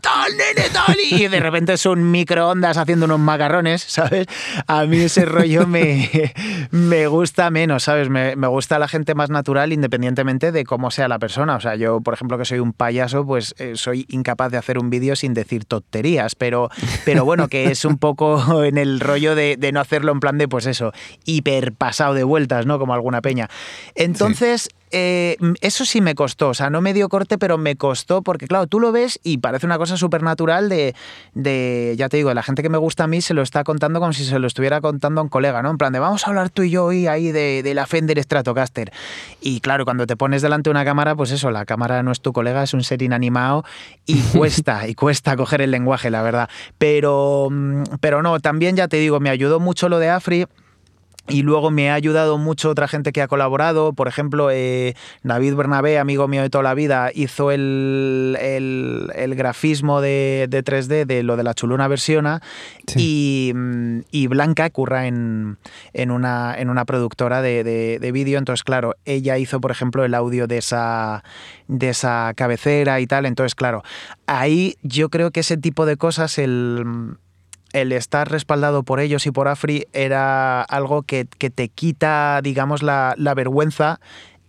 tal, 0.00 0.36
nene, 0.36 0.68
tal, 0.72 0.96
y 0.98 1.28
de 1.28 1.40
repente 1.40 1.76
son 1.76 2.10
microondas 2.10 2.76
haciendo 2.76 3.06
unos 3.06 3.20
macarrones, 3.20 3.82
¿sabes? 3.82 4.26
A 4.66 4.84
mí 4.86 4.98
ese 4.98 5.24
rollo 5.24 5.66
me, 5.66 6.32
me 6.70 7.06
gusta 7.06 7.50
menos, 7.50 7.84
¿sabes? 7.84 8.08
Me, 8.08 8.36
me, 8.36 8.46
gusta 8.46 8.78
la 8.78 8.88
gente 8.88 9.14
más 9.14 9.30
natural 9.30 9.72
independientemente 9.72 10.52
de 10.52 10.64
cómo 10.64 10.90
sea 10.90 11.08
la 11.08 11.18
persona. 11.18 11.56
O 11.56 11.60
sea, 11.60 11.76
yo, 11.76 12.00
por 12.00 12.14
ejemplo, 12.14 12.38
que 12.38 12.44
soy 12.44 12.58
un 12.58 12.72
payaso, 12.72 13.26
pues 13.26 13.54
eh, 13.58 13.72
soy 13.74 14.06
incapaz 14.08 14.50
de 14.50 14.58
hacer 14.58 14.78
un 14.78 14.90
vídeo 14.90 15.14
sin 15.14 15.34
decir 15.34 15.64
tonterías, 15.64 16.34
pero, 16.34 16.70
pero 17.04 17.24
bueno, 17.24 17.48
que 17.48 17.70
es 17.70 17.84
un 17.84 17.98
poco 17.98 18.64
en 18.64 18.78
el 18.78 19.00
rollo 19.00 19.34
de, 19.34 19.56
de 19.56 19.72
no 19.72 19.80
hacerlo 19.80 20.12
en 20.12 20.20
plan 20.20 20.38
de, 20.38 20.48
pues 20.48 20.66
eso, 20.66 20.92
hiper 21.24 21.72
pasado 21.72 22.14
de 22.14 22.24
vueltas, 22.24 22.66
¿no? 22.66 22.78
Como 22.78 22.94
alguna 22.94 23.20
peña. 23.20 23.48
Entonces, 23.94 24.68
eh, 24.92 25.36
eso 25.60 25.84
sí 25.84 26.00
me 26.00 26.16
costó, 26.16 26.48
o 26.48 26.54
sea, 26.54 26.68
no 26.68 26.80
me 26.80 26.92
dio 26.92 27.08
corte, 27.08 27.38
pero 27.38 27.58
me 27.58 27.76
costó, 27.76 28.22
porque 28.22 28.48
claro, 28.48 28.66
tú 28.66 28.80
lo 28.80 28.90
ves 28.90 29.20
y 29.22 29.38
parece 29.38 29.66
una 29.66 29.78
cosa 29.78 29.96
súper 29.96 30.24
natural 30.24 30.68
de, 30.68 30.96
de, 31.34 31.94
ya 31.96 32.08
te 32.08 32.16
digo, 32.16 32.34
la 32.34 32.42
gente 32.42 32.62
que 32.62 32.68
me 32.68 32.78
gusta 32.78 33.04
a 33.04 33.06
mí 33.06 33.20
se 33.20 33.32
lo 33.32 33.42
está 33.42 33.62
contando 33.62 34.00
como 34.00 34.12
si 34.12 34.24
se 34.24 34.38
lo 34.40 34.48
estuviera 34.48 34.80
contando 34.80 35.20
a 35.20 35.24
un 35.24 35.28
colega, 35.28 35.62
¿no? 35.62 35.70
En 35.70 35.78
plan 35.78 35.92
de, 35.92 36.00
vamos 36.00 36.26
a 36.26 36.30
hablar 36.30 36.50
tú 36.50 36.64
y 36.64 36.70
yo 36.70 36.86
hoy 36.86 37.06
ahí 37.06 37.30
de, 37.30 37.62
de 37.62 37.74
la 37.74 37.86
Fender 37.86 38.20
Stratocaster. 38.20 38.92
Y 39.40 39.60
claro, 39.60 39.84
cuando 39.84 40.06
te 40.08 40.16
pones 40.16 40.42
delante 40.42 40.70
de 40.70 40.72
una 40.72 40.84
cámara, 40.84 41.14
pues 41.14 41.30
eso, 41.30 41.52
la 41.52 41.64
cámara 41.66 42.02
no 42.02 42.10
es 42.10 42.20
tu 42.20 42.32
colega, 42.32 42.64
es 42.64 42.74
un 42.74 42.82
ser 42.82 43.00
inanimado 43.02 43.64
y 44.06 44.20
cuesta, 44.36 44.88
y 44.88 44.94
cuesta 44.94 45.36
coger 45.36 45.62
el 45.62 45.70
lenguaje, 45.70 46.10
la 46.10 46.22
verdad. 46.22 46.48
Pero, 46.78 47.48
mm, 47.48 47.84
pero 48.00 48.22
no, 48.22 48.40
también 48.40 48.74
ya 48.74 48.88
te 48.88 48.96
digo, 48.96 49.20
me 49.20 49.30
ayudó 49.30 49.60
mucho 49.60 49.88
lo 49.88 50.00
de 50.00 50.10
Afri 50.10 50.46
y 51.30 51.42
luego 51.42 51.70
me 51.70 51.90
ha 51.90 51.94
ayudado 51.94 52.38
mucho 52.38 52.70
otra 52.70 52.88
gente 52.88 53.12
que 53.12 53.22
ha 53.22 53.28
colaborado. 53.28 53.92
Por 53.92 54.08
ejemplo, 54.08 54.50
eh, 54.50 54.94
David 55.22 55.54
Bernabé, 55.54 55.98
amigo 55.98 56.28
mío 56.28 56.42
de 56.42 56.50
toda 56.50 56.64
la 56.64 56.74
vida, 56.74 57.10
hizo 57.14 57.50
el, 57.50 58.36
el, 58.40 59.34
grafismo 59.34 60.00
de, 60.00 60.46
de, 60.48 60.64
3D 60.64 61.06
de 61.06 61.22
lo 61.22 61.36
de 61.36 61.44
la 61.44 61.54
chuluna 61.54 61.88
versiona. 61.88 62.42
Y, 62.96 63.52
y, 64.10 64.26
Blanca 64.26 64.68
curra 64.70 65.06
en, 65.06 65.58
en, 65.92 66.10
una, 66.10 66.54
en 66.58 66.70
una 66.70 66.84
productora 66.84 67.42
de, 67.42 67.64
de, 67.64 67.98
de 67.98 68.12
vídeo. 68.12 68.38
Entonces, 68.38 68.64
claro, 68.64 68.96
ella 69.04 69.38
hizo, 69.38 69.60
por 69.60 69.70
ejemplo, 69.70 70.04
el 70.04 70.14
audio 70.14 70.46
de 70.46 70.58
esa, 70.58 71.22
de 71.68 71.90
esa 71.90 72.32
cabecera 72.34 73.00
y 73.00 73.06
tal. 73.06 73.26
Entonces, 73.26 73.54
claro, 73.54 73.82
ahí 74.26 74.76
yo 74.82 75.08
creo 75.08 75.30
que 75.30 75.40
ese 75.40 75.56
tipo 75.56 75.86
de 75.86 75.96
cosas, 75.96 76.38
el 76.38 77.16
el 77.72 77.92
estar 77.92 78.30
respaldado 78.30 78.82
por 78.82 79.00
ellos 79.00 79.26
y 79.26 79.30
por 79.30 79.48
AFRI 79.48 79.86
era 79.92 80.62
algo 80.62 81.02
que, 81.02 81.24
te 81.24 81.68
quita, 81.68 82.40
digamos, 82.42 82.82
la, 82.82 83.14
vergüenza 83.34 84.00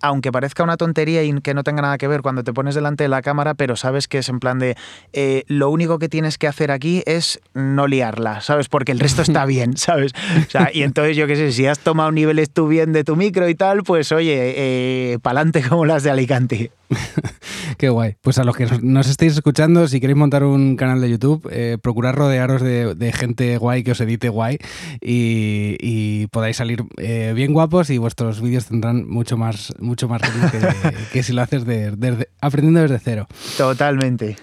aunque 0.01 0.31
parezca 0.31 0.63
una 0.63 0.77
tontería 0.77 1.24
y 1.24 1.31
que 1.41 1.53
no 1.53 1.63
tenga 1.63 1.81
nada 1.81 1.98
que 1.98 2.08
ver 2.08 2.22
cuando 2.22 2.43
te 2.43 2.53
pones 2.53 2.75
delante 2.75 3.03
de 3.03 3.10
la 3.10 3.22
cámara, 3.22 3.53
pero 3.53 3.75
sabes 3.75 4.08
que 4.08 4.20
es 4.20 4.29
en 4.29 4.39
plan 4.39 4.60
de 4.60 4.75
eh, 5.13 5.43
lo 5.48 5.70
único 5.70 6.00
que 6.00 6.10
tienes 6.10 6.38
que 6.38 6.48
hacer 6.48 6.72
aquí 6.72 7.03
es 7.05 7.39
no 7.53 7.88
liarla, 7.88 8.41
¿sabes? 8.41 8.70
Porque 8.70 8.91
el 8.91 9.00
resto 9.00 9.22
está 9.22 9.46
bien, 9.51 9.77
¿sabes? 9.77 10.13
O 10.48 10.50
sea, 10.50 10.70
y 10.74 10.84
entonces 10.84 11.15
yo 11.17 11.27
qué 11.27 11.36
sé, 11.36 11.51
si 11.51 11.65
has 11.65 11.79
tomado 11.79 12.12
niveles 12.12 12.51
tú 12.51 12.67
bien 12.67 12.93
de 12.93 13.03
tu 13.03 13.15
micro 13.15 13.50
y 13.50 13.55
tal, 13.55 13.84
pues 13.84 14.12
oye, 14.12 14.53
eh, 14.55 15.20
pa'lante 15.22 15.62
como 15.70 15.86
las 15.86 16.03
de 16.03 16.12
Alicante. 16.12 16.72
Qué 17.77 17.89
guay. 17.89 18.15
Pues 18.22 18.38
a 18.38 18.43
los 18.43 18.55
que 18.55 18.67
nos 18.81 19.08
estéis 19.08 19.34
escuchando, 19.34 19.88
si 19.88 20.00
queréis 20.00 20.17
montar 20.17 20.43
un 20.43 20.75
canal 20.75 21.01
de 21.01 21.10
YouTube, 21.10 21.48
eh, 21.51 21.77
procurad 21.81 22.13
rodearos 22.13 22.62
de, 22.62 23.12
gente 23.13 23.58
guay 23.58 23.84
que 23.84 23.91
os 23.91 24.01
edite 24.01 24.29
guay 24.29 24.58
y, 25.01 26.27
podáis 26.27 26.58
salir 26.58 26.84
eh, 26.98 27.34
bien 27.36 27.53
guapos 27.53 27.89
y 27.89 27.98
vuestros 27.98 28.41
vídeos 28.41 28.65
tendrán 28.65 29.08
mucho 29.08 29.38
más, 29.38 29.74
mucho 29.91 30.07
más 30.07 30.21
que, 31.12 31.21
si 31.21 31.33
lo 31.33 31.41
haces 31.41 31.63
aprendiendo 32.41 32.81
desde 32.81 33.00
cero. 33.00 33.27
Totalmente. 33.57 34.38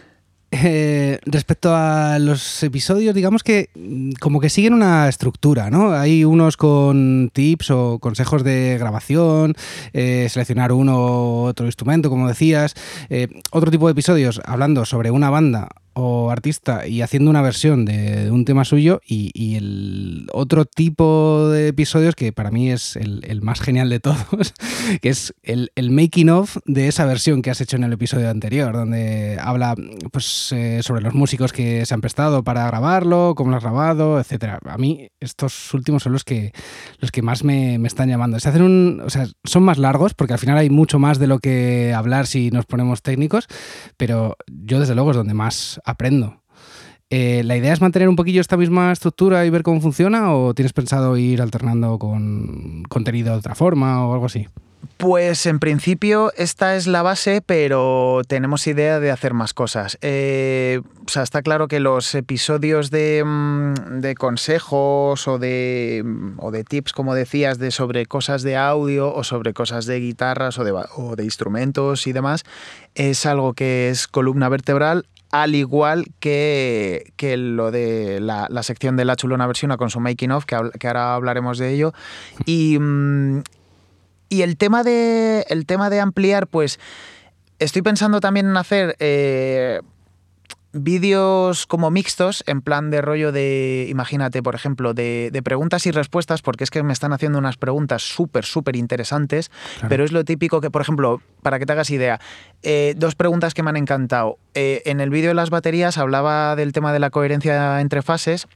Eh, 0.51 1.19
respecto 1.27 1.75
a 1.77 2.19
los 2.19 2.63
episodios, 2.63 3.15
digamos 3.15 3.43
que 3.43 3.69
mm, 3.75 4.13
como 4.19 4.41
que 4.41 4.49
siguen 4.49 4.73
una 4.73 5.07
estructura, 5.09 5.69
¿no? 5.71 5.93
Hay 5.93 6.25
unos 6.25 6.57
con 6.57 7.31
tips 7.35 7.71
o 7.71 7.99
consejos 7.99 8.45
de 8.45 8.77
grabación, 8.79 9.55
eh, 9.93 10.27
seleccionar 10.31 10.73
uno 10.73 10.97
u 10.97 11.45
otro 11.45 11.67
instrumento, 11.67 12.09
como 12.09 12.29
decías, 12.29 12.75
eh, 13.11 13.29
otro 13.51 13.71
tipo 13.71 13.89
de 13.89 13.93
episodios 13.93 14.41
hablando 14.45 14.87
sobre 14.87 15.11
una 15.11 15.29
banda 15.29 15.69
o 16.01 16.31
artista 16.31 16.87
y 16.87 17.03
haciendo 17.03 17.29
una 17.29 17.43
versión 17.43 17.85
de, 17.85 18.31
un 18.31 18.45
tema 18.45 18.65
suyo 18.65 19.01
y, 19.05 19.57
el 19.57 20.29
otro 20.33 20.65
tipo 20.65 21.49
de 21.49 21.69
episodios 21.69 22.15
que 22.15 22.33
para 22.33 22.51
mí 22.53 22.71
es 22.71 22.95
el, 22.95 23.41
más 23.43 23.61
genial 23.61 23.89
de 23.89 23.99
todos, 23.99 24.55
que 25.03 25.09
es 25.09 25.35
el, 25.43 25.71
making 25.91 26.31
of 26.31 26.59
de 26.67 26.87
esa 26.87 27.05
versión 27.05 27.43
que 27.43 27.51
has 27.51 27.61
hecho 27.61 27.77
en 27.77 27.85
el 27.85 27.93
episodio 27.93 28.31
anterior, 28.31 28.75
donde 28.75 29.39
habla 29.41 29.75
pues, 30.13 30.53
eh, 30.53 30.81
sobre 30.83 31.03
los 31.03 31.15
músicos 31.15 31.53
que 31.53 31.85
se 31.85 31.95
han 31.95 32.01
prestado 32.01 32.45
para 32.45 32.67
grabarlo, 32.67 33.35
cómo 33.37 33.51
lo 33.51 33.57
has 33.57 33.65
grabado, 33.65 34.21
etcétera. 34.21 34.61
A 34.67 34.79
mí 34.79 35.09
estos 35.19 35.75
últimos 35.75 36.05
son 36.05 36.13
los 36.13 36.23
que, 36.23 36.53
los 37.01 37.11
que 37.11 37.23
más 37.23 37.43
me, 37.43 37.75
están 37.87 38.09
llamando. 38.09 38.39
Se 38.39 38.51
hacen 38.51 38.63
un, 38.63 39.03
o 39.05 39.11
sea, 39.11 39.27
son 39.43 39.65
más 39.65 39.79
largos 39.79 40.15
porque 40.15 40.35
al 40.35 40.39
final 40.39 40.59
hay 40.59 40.71
mucho 40.71 41.01
más 41.01 41.19
de 41.19 41.27
lo 41.27 41.41
que 41.41 41.93
hablar 41.93 42.29
si 42.29 42.53
nos 42.53 42.67
ponemos 42.67 43.03
técnicos, 43.03 43.49
pero 43.97 44.37
yo 44.47 44.79
desde 44.79 44.95
luego 44.95 45.11
es 45.11 45.17
donde 45.17 45.35
más 45.35 45.81
aprendo. 45.89 46.43
Eh, 47.11 47.43
¿La 47.45 47.57
idea 47.57 47.73
es 47.73 47.81
mantener 47.81 48.09
un 48.09 48.17
poquillo 48.17 48.41
esta 48.41 48.59
misma 48.59 48.93
estructura 48.93 49.47
y 49.47 49.51
ver 49.51 49.63
cómo 49.63 49.81
funciona 49.81 50.35
o 50.35 50.53
tienes 50.53 50.75
pensado 50.75 51.17
ir 51.17 51.41
alternando 51.41 51.99
con 51.99 52.83
contenido 52.89 53.33
de 53.33 53.39
otra 53.39 53.55
forma 53.55 54.07
o 54.07 54.13
algo 54.13 54.27
así? 54.27 54.47
Pues 54.99 55.47
en 55.47 55.61
principio 55.61 56.33
esta 56.37 56.77
es 56.77 56.87
la 56.87 57.03
base, 57.03 57.41
pero 57.41 58.23
tenemos 58.27 58.67
idea 58.67 59.01
de 59.01 59.11
hacer 59.11 59.33
más 59.33 59.55
cosas. 59.55 59.97
Eh, 60.03 60.81
o 61.07 61.09
sea, 61.09 61.23
está 61.23 61.41
claro 61.41 61.69
que 61.69 61.81
los 61.81 62.15
episodios 62.15 62.91
de, 62.91 63.23
mm, 63.25 64.15
consejos 64.19 65.29
o 65.29 65.39
de, 65.39 66.03
mm, 66.05 66.39
o 66.39 66.51
de, 66.51 66.65
tips, 66.65 66.93
como 66.93 67.15
decías, 67.15 67.59
de 67.59 67.71
sobre 67.71 68.07
cosas 68.07 68.43
de 68.43 68.57
audio 68.57 69.15
o 69.15 69.23
sobre 69.25 69.55
cosas 69.55 69.87
de 69.87 70.01
guitarras 70.01 70.59
o 70.59 70.65
de, 70.65 70.73
o 70.73 71.17
de 71.17 71.25
instrumentos 71.25 72.07
y 72.07 72.13
demás, 72.13 72.45
es 72.95 73.25
algo 73.25 73.55
que 73.55 73.91
es 73.91 74.09
columna 74.09 74.49
vertebral 74.49 75.07
al 75.31 75.55
igual 75.55 76.07
que, 76.21 77.13
que 77.17 77.37
lo 77.37 77.71
de 77.71 78.21
la, 78.21 78.49
sección 78.63 78.97
de 78.97 79.05
la 79.05 79.17
chulona 79.17 79.47
versión 79.47 79.77
con 79.77 79.91
su 79.91 80.01
making 80.01 80.31
of, 80.31 80.45
que, 80.45 80.57
ahora 80.57 81.15
hablaremos 81.15 81.59
de 81.59 81.75
ello. 81.75 81.93
Y, 82.47 82.79
mm, 82.79 83.43
y 84.29 84.43
el, 84.43 84.57
tema 84.57 84.83
de, 84.83 85.45
el 85.49 85.67
tema 85.67 85.91
de 85.91 86.01
ampliar, 86.01 86.47
pues 86.47 86.79
estoy 87.59 87.83
pensando 87.83 88.21
también 88.21 88.47
en 88.47 88.57
hacer... 88.57 88.97
Eh, 88.99 89.81
vídeos 90.73 91.67
como 91.67 91.91
mixtos, 91.91 92.45
en 92.47 92.61
plan 92.61 92.91
de 92.91 93.01
rollo 93.01 93.33
de, 93.33 93.87
imagínate, 93.89 94.43
por 94.43 94.55
ejemplo, 94.55 94.95
de, 94.95 95.41
preguntas 95.45 95.87
y 95.87 95.91
respuestas, 95.91 96.43
porque 96.43 96.65
es 96.65 96.71
que 96.71 96.83
me 96.83 96.93
están 96.93 97.13
haciendo 97.13 97.39
unas 97.39 97.57
preguntas 97.57 98.03
súper, 98.03 98.45
súper 98.45 98.77
interesantes, 98.77 99.51
pero 99.89 100.05
es 100.05 100.13
lo 100.13 100.25
típico 100.25 100.61
que, 100.61 100.71
por 100.71 100.83
ejemplo, 100.83 101.23
para 101.43 101.59
que 101.59 101.67
te 101.67 101.73
hagas 101.73 101.91
idea, 101.91 102.21
eh, 102.63 102.95
dos 102.97 103.15
preguntas 103.15 103.55
que 103.55 103.63
me 103.63 103.71
han 103.71 103.77
encantado. 103.77 104.39
Eh, 104.55 104.83
en 104.85 105.01
el 105.01 105.11
vídeo 105.11 105.29
de 105.29 105.35
las 105.35 105.51
baterías 105.51 105.99
hablaba 105.99 106.57
del 106.57 106.73
tema 106.73 106.93
de 106.93 106.99
la 106.99 107.11
coherencia 107.11 107.81
entre 107.81 108.03
fases 108.03 108.47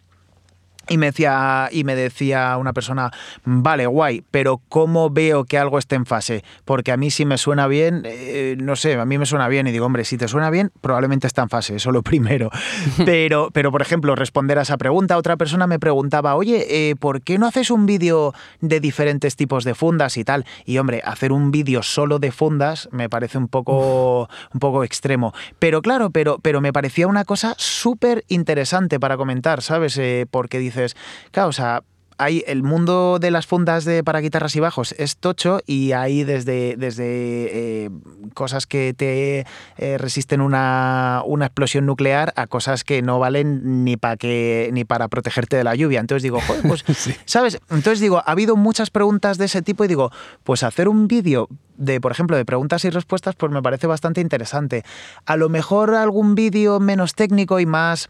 y 0.88 0.98
me, 0.98 1.06
decía, 1.06 1.68
y 1.70 1.84
me 1.84 1.94
decía 1.94 2.56
una 2.58 2.72
persona, 2.72 3.10
vale, 3.44 3.86
guay, 3.86 4.24
pero 4.30 4.60
¿cómo 4.68 5.10
veo 5.10 5.44
que 5.44 5.58
algo 5.58 5.78
esté 5.78 5.96
en 5.96 6.06
fase? 6.06 6.44
Porque 6.64 6.92
a 6.92 6.96
mí 6.96 7.10
si 7.10 7.24
me 7.24 7.38
suena 7.38 7.66
bien, 7.66 8.02
eh, 8.04 8.56
no 8.58 8.76
sé, 8.76 8.94
a 8.94 9.04
mí 9.04 9.18
me 9.18 9.26
suena 9.26 9.48
bien 9.48 9.66
y 9.66 9.72
digo, 9.72 9.86
hombre, 9.86 10.04
si 10.04 10.18
te 10.18 10.28
suena 10.28 10.50
bien, 10.50 10.70
probablemente 10.80 11.26
está 11.26 11.42
en 11.42 11.48
fase, 11.48 11.76
eso 11.76 11.92
lo 11.92 12.02
primero. 12.12 12.50
Pero, 13.04 13.50
pero 13.52 13.70
por 13.70 13.82
ejemplo, 13.82 14.14
responder 14.14 14.58
a 14.58 14.62
esa 14.62 14.76
pregunta, 14.76 15.16
otra 15.16 15.36
persona 15.36 15.66
me 15.66 15.78
preguntaba, 15.78 16.34
oye, 16.34 16.90
eh, 16.90 16.96
¿por 16.96 17.22
qué 17.22 17.38
no 17.38 17.46
haces 17.46 17.70
un 17.70 17.86
vídeo 17.86 18.32
de 18.60 18.80
diferentes 18.80 19.36
tipos 19.36 19.64
de 19.64 19.74
fundas 19.74 20.16
y 20.16 20.24
tal? 20.24 20.44
Y 20.64 20.78
hombre, 20.78 21.02
hacer 21.04 21.32
un 21.32 21.50
vídeo 21.50 21.82
solo 21.82 22.18
de 22.18 22.32
fundas 22.32 22.88
me 22.92 23.08
parece 23.08 23.38
un 23.38 23.48
poco, 23.48 24.28
un 24.52 24.60
poco 24.60 24.84
extremo. 24.84 25.32
Pero 25.58 25.82
claro, 25.82 26.10
pero, 26.10 26.38
pero 26.40 26.60
me 26.60 26.72
parecía 26.72 27.06
una 27.06 27.24
cosa 27.24 27.54
súper 27.58 28.24
interesante 28.28 29.00
para 29.00 29.16
comentar, 29.16 29.62
¿sabes? 29.62 29.98
Eh, 29.98 30.26
porque 30.30 30.58
dices, 30.72 30.96
claro, 31.30 31.50
o 31.50 31.52
sea, 31.52 31.82
hay 32.22 32.44
el 32.46 32.62
mundo 32.62 33.18
de 33.20 33.30
las 33.30 33.46
fundas 33.46 33.84
de 33.84 34.04
para 34.04 34.20
guitarras 34.20 34.54
y 34.54 34.60
bajos 34.60 34.94
es 34.98 35.16
tocho 35.16 35.60
y 35.66 35.92
hay 35.92 36.24
desde, 36.24 36.76
desde 36.76 37.04
eh, 37.06 37.90
cosas 38.34 38.66
que 38.66 38.94
te 38.94 39.44
eh, 39.76 39.98
resisten 39.98 40.40
una, 40.40 41.24
explosión 41.40 41.86
nuclear 41.86 42.32
a 42.36 42.46
cosas 42.46 42.84
que 42.84 43.02
no 43.02 43.18
valen 43.18 43.84
ni 43.84 43.96
para 43.96 44.16
que 44.16 44.70
ni 44.72 44.84
para 44.84 45.08
protegerte 45.08 45.56
de 45.56 45.64
la 45.64 45.74
lluvia. 45.74 46.00
Entonces 46.00 46.22
digo, 46.22 46.40
joder, 46.46 46.62
pues, 46.62 46.84
¿sabes? 47.24 47.58
Entonces 47.70 48.00
digo, 48.00 48.18
ha 48.18 48.30
habido 48.30 48.56
muchas 48.56 48.90
preguntas 48.90 49.38
de 49.38 49.46
ese 49.46 49.62
tipo 49.62 49.84
y 49.84 49.88
digo, 49.88 50.10
pues 50.44 50.62
hacer 50.62 50.88
un 50.88 51.08
vídeo 51.08 51.48
de, 51.76 52.00
por 52.00 52.12
ejemplo, 52.12 52.36
de 52.36 52.44
preguntas 52.44 52.84
y 52.84 52.90
respuestas, 52.90 53.34
pues 53.34 53.50
me 53.50 53.62
parece 53.62 53.88
bastante 53.88 54.20
interesante. 54.20 54.84
A 55.26 55.36
lo 55.36 55.48
mejor 55.48 55.94
algún 55.94 56.36
vídeo 56.36 56.78
menos 56.78 57.14
técnico 57.14 57.58
y 57.58 57.66
más 57.66 58.08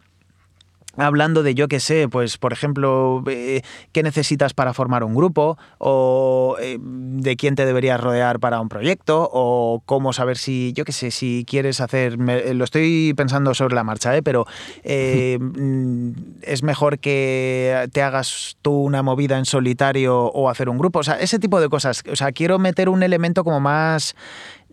hablando 0.96 1.42
de 1.42 1.54
yo 1.54 1.68
qué 1.68 1.80
sé, 1.80 2.08
pues 2.08 2.38
por 2.38 2.52
ejemplo, 2.52 3.22
eh, 3.26 3.62
qué 3.92 4.02
necesitas 4.02 4.54
para 4.54 4.74
formar 4.74 5.04
un 5.04 5.14
grupo 5.14 5.58
o 5.78 6.56
eh, 6.60 6.78
de 6.80 7.36
quién 7.36 7.54
te 7.54 7.64
deberías 7.66 8.00
rodear 8.00 8.40
para 8.40 8.60
un 8.60 8.68
proyecto 8.68 9.28
o 9.32 9.82
cómo 9.86 10.12
saber 10.12 10.36
si, 10.36 10.72
yo 10.74 10.84
qué 10.84 10.92
sé, 10.92 11.10
si 11.10 11.44
quieres 11.46 11.80
hacer, 11.80 12.18
eh, 12.28 12.54
lo 12.54 12.64
estoy 12.64 13.14
pensando 13.16 13.54
sobre 13.54 13.74
la 13.74 13.84
marcha, 13.84 14.16
¿eh? 14.16 14.22
pero 14.22 14.46
mm, 14.84 16.10
es 16.42 16.62
mejor 16.62 16.98
que 16.98 17.88
te 17.92 18.02
hagas 18.02 18.56
tú 18.62 18.72
una 18.72 19.02
movida 19.02 19.38
en 19.38 19.44
solitario 19.44 20.26
o 20.26 20.48
hacer 20.48 20.68
un 20.68 20.78
grupo, 20.78 21.00
o 21.00 21.02
sea, 21.02 21.14
ese 21.14 21.38
tipo 21.38 21.60
de 21.60 21.68
cosas, 21.68 22.02
o 22.10 22.16
sea, 22.16 22.32
quiero 22.32 22.58
meter 22.58 22.88
un 22.88 23.02
elemento 23.02 23.44
como 23.44 23.60
más 23.60 24.14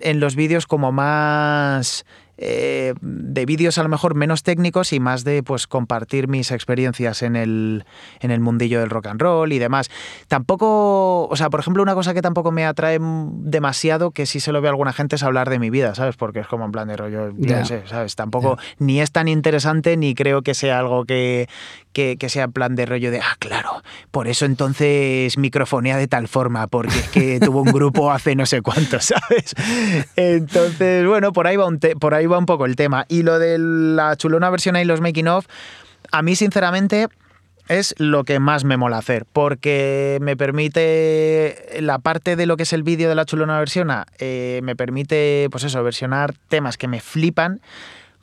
en 0.01 0.19
los 0.19 0.35
vídeos 0.35 0.65
como 0.65 0.91
más 0.91 2.05
eh, 2.41 2.93
de 3.01 3.45
vídeos 3.45 3.77
a 3.77 3.83
lo 3.83 3.89
mejor 3.89 4.15
menos 4.15 4.43
técnicos 4.43 4.93
y 4.93 5.01
más 5.01 5.25
de 5.25 5.43
pues 5.43 5.67
compartir 5.67 6.29
mis 6.29 6.51
experiencias 6.51 7.21
en 7.21 7.35
el, 7.35 7.83
en 8.21 8.31
el 8.31 8.39
mundillo 8.39 8.79
del 8.79 8.89
rock 8.89 9.07
and 9.07 9.21
roll 9.21 9.51
y 9.51 9.59
demás. 9.59 9.91
Tampoco, 10.29 11.27
o 11.27 11.35
sea, 11.35 11.49
por 11.49 11.59
ejemplo, 11.59 11.83
una 11.83 11.95
cosa 11.95 12.13
que 12.13 12.21
tampoco 12.21 12.51
me 12.51 12.65
atrae 12.65 12.97
demasiado, 13.01 14.11
que 14.11 14.25
sí 14.25 14.39
se 14.39 14.53
lo 14.53 14.61
ve 14.61 14.69
a 14.69 14.71
alguna 14.71 14.93
gente, 14.93 15.17
es 15.17 15.23
hablar 15.23 15.49
de 15.49 15.59
mi 15.59 15.69
vida, 15.69 15.93
¿sabes? 15.95 16.15
Porque 16.15 16.39
es 16.39 16.47
como 16.47 16.63
en 16.63 16.71
plan 16.71 16.87
de 16.87 16.95
rollo, 16.95 17.33
no 17.35 17.65
sé, 17.65 17.83
¿sabes? 17.87 18.15
Tampoco 18.15 18.57
ni 18.77 19.01
es 19.01 19.11
tan 19.11 19.27
interesante 19.27 19.97
ni 19.97 20.15
creo 20.15 20.41
que 20.41 20.53
sea 20.53 20.79
algo 20.79 21.03
que, 21.03 21.49
que, 21.93 22.29
sea 22.29 22.45
en 22.45 22.51
plan 22.53 22.75
de 22.75 22.85
rollo 22.85 23.11
de, 23.11 23.19
ah, 23.19 23.35
claro, 23.39 23.83
por 24.11 24.27
eso 24.27 24.45
entonces 24.45 25.37
microfonía 25.37 25.97
de 25.97 26.07
tal 26.07 26.27
forma, 26.27 26.67
porque 26.67 26.97
es 26.99 27.09
que 27.09 27.39
tuvo 27.39 27.61
un 27.61 27.71
grupo 27.71 28.11
hace 28.11 28.35
no 28.35 28.45
sé 28.45 28.61
cuánto, 28.61 28.99
¿sabes? 29.01 29.53
Entonces, 30.15 31.05
bueno, 31.05 31.33
por 31.33 31.47
ahí 31.47 31.57
va 31.57 31.67
un, 31.67 31.79
por 31.79 32.13
ahí 32.13 32.25
va 32.29 32.37
un 32.37 32.45
poco 32.45 32.65
el 32.65 32.75
tema. 32.75 33.05
Y 33.09 33.23
lo 33.23 33.39
de 33.39 33.57
la 33.59 34.15
chulona 34.15 34.49
versión 34.49 34.75
y 34.77 34.85
los 34.85 35.01
making 35.01 35.27
of, 35.27 35.47
a 36.11 36.21
mí 36.21 36.35
sinceramente 36.35 37.07
es 37.69 37.93
lo 37.97 38.23
que 38.23 38.39
más 38.39 38.65
me 38.65 38.77
mola 38.77 38.97
hacer, 38.97 39.25
porque 39.31 40.17
me 40.21 40.35
permite, 40.35 41.77
la 41.81 41.99
parte 41.99 42.35
de 42.35 42.47
lo 42.47 42.57
que 42.57 42.63
es 42.63 42.73
el 42.73 42.83
vídeo 42.83 43.07
de 43.09 43.15
la 43.15 43.25
chulona 43.25 43.59
versión, 43.59 43.89
eh, 44.17 44.59
me 44.63 44.75
permite, 44.75 45.47
pues 45.51 45.63
eso, 45.63 45.81
versionar 45.83 46.33
temas 46.49 46.77
que 46.77 46.87
me 46.87 46.99
flipan 46.99 47.61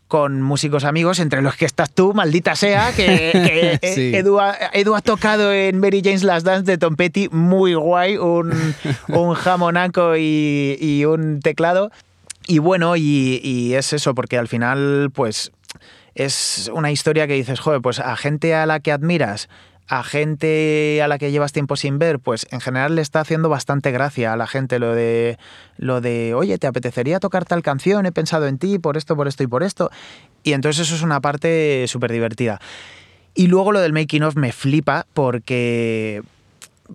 con 0.09 0.43
músicos 0.43 0.85
amigos, 0.85 1.19
entre 1.19 1.43
los 1.43 1.57
que 1.57 1.65
estás 1.65 1.91
tú, 1.93 2.13
maldita 2.13 2.55
sea, 2.57 2.93
que, 2.95 3.79
Edu, 3.83 4.39
ha, 4.41 5.01
tocado 5.03 5.53
en 5.53 5.79
Mary 5.79 6.01
Jane's 6.03 6.23
Last 6.23 6.47
Dance 6.47 6.71
de 6.71 6.79
Tom 6.79 6.97
Petty, 6.97 7.29
muy 7.31 7.75
guay, 7.75 8.17
un, 8.17 8.53
un 9.09 9.35
jamonaco 9.35 10.17
y, 10.17 10.77
y 10.81 11.05
un 11.05 11.41
teclado. 11.41 11.91
Y 12.47 12.59
bueno, 12.59 12.97
y, 12.97 13.75
es 13.75 13.93
eso, 13.93 14.15
porque 14.15 14.39
al 14.39 14.49
final, 14.49 15.11
pues 15.13 15.53
es 16.15 16.71
una 16.73 16.93
historia 16.93 17.27
que 17.27 17.35
dices, 17.35 17.61
joder, 17.61 17.83
pues 17.83 17.99
a 17.99 18.17
gente 18.17 18.55
a 18.55 18.67
la 18.67 18.81
que 18.81 18.93
admiras, 18.93 19.49
a 19.89 20.03
gente 20.03 21.01
a 21.03 21.09
la 21.09 21.19
que 21.19 21.31
llevas 21.31 21.53
tiempo 21.53 21.77
sin 21.77 21.99
ver, 21.99 22.21
pues 22.21 22.47
en 22.51 22.61
general 22.61 22.95
le 22.95 23.03
está 23.03 23.21
haciendo 23.21 23.49
bastante 23.49 23.91
gracia 23.91 24.33
a 24.33 24.37
la 24.37 24.47
gente 24.47 24.79
lo 24.79 24.95
de 24.95 25.39
lo 25.77 26.01
de, 26.01 26.35
"Oye, 26.35 26.59
¿te 26.59 26.67
apetecería 26.67 27.21
tocar 27.21 27.45
tal 27.45 27.63
canción? 27.63 28.07
He 28.07 28.13
pensado 28.13 28.47
en 28.47 28.59
ti 28.59 28.79
por 28.79 28.97
esto, 28.97 29.15
por 29.15 29.29
esto 29.29 29.43
y 29.43 29.47
por 29.47 29.63
esto." 29.63 29.91
Y 30.43 30.55
entonces 30.55 30.87
eso 30.87 30.97
es 30.97 31.03
una 31.03 31.21
parte 31.21 31.87
súper 31.89 32.11
divertida. 32.11 32.61
Y 33.35 33.49
luego 33.49 33.71
lo 33.71 33.81
del 33.81 33.93
making 33.93 34.23
of 34.23 34.37
me 34.37 34.51
flipa 34.51 35.07
porque 35.13 36.23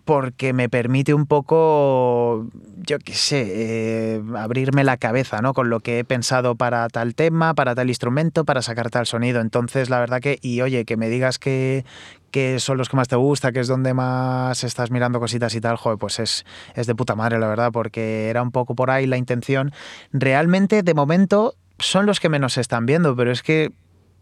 porque 0.05 0.53
me 0.53 0.69
permite 0.69 1.13
un 1.13 1.25
poco, 1.25 2.47
yo 2.77 2.99
qué 2.99 3.13
sé, 3.13 3.45
eh, 3.47 4.21
abrirme 4.35 4.83
la 4.83 4.97
cabeza, 4.97 5.41
¿no? 5.41 5.53
Con 5.53 5.69
lo 5.69 5.79
que 5.79 5.99
he 5.99 6.03
pensado 6.03 6.55
para 6.55 6.87
tal 6.89 7.15
tema, 7.15 7.53
para 7.53 7.75
tal 7.75 7.89
instrumento, 7.89 8.45
para 8.45 8.61
sacar 8.61 8.89
tal 8.89 9.05
sonido. 9.05 9.41
Entonces, 9.41 9.89
la 9.89 9.99
verdad 9.99 10.19
que, 10.21 10.39
y 10.41 10.61
oye, 10.61 10.85
que 10.85 10.97
me 10.97 11.09
digas 11.09 11.39
que, 11.39 11.85
que 12.31 12.59
son 12.59 12.77
los 12.77 12.89
que 12.89 12.97
más 12.97 13.07
te 13.07 13.15
gusta, 13.15 13.51
que 13.51 13.59
es 13.59 13.67
donde 13.67 13.93
más 13.93 14.63
estás 14.63 14.91
mirando 14.91 15.19
cositas 15.19 15.53
y 15.55 15.61
tal, 15.61 15.77
joder, 15.77 15.97
pues 15.97 16.19
es, 16.19 16.45
es 16.75 16.87
de 16.87 16.95
puta 16.95 17.15
madre, 17.15 17.39
la 17.39 17.47
verdad, 17.47 17.71
porque 17.71 18.29
era 18.29 18.41
un 18.41 18.51
poco 18.51 18.75
por 18.75 18.89
ahí 18.89 19.05
la 19.05 19.17
intención. 19.17 19.71
Realmente, 20.11 20.83
de 20.83 20.93
momento, 20.93 21.55
son 21.79 22.05
los 22.05 22.19
que 22.19 22.29
menos 22.29 22.53
se 22.53 22.61
están 22.61 22.85
viendo, 22.85 23.15
pero 23.15 23.31
es 23.31 23.43
que 23.43 23.71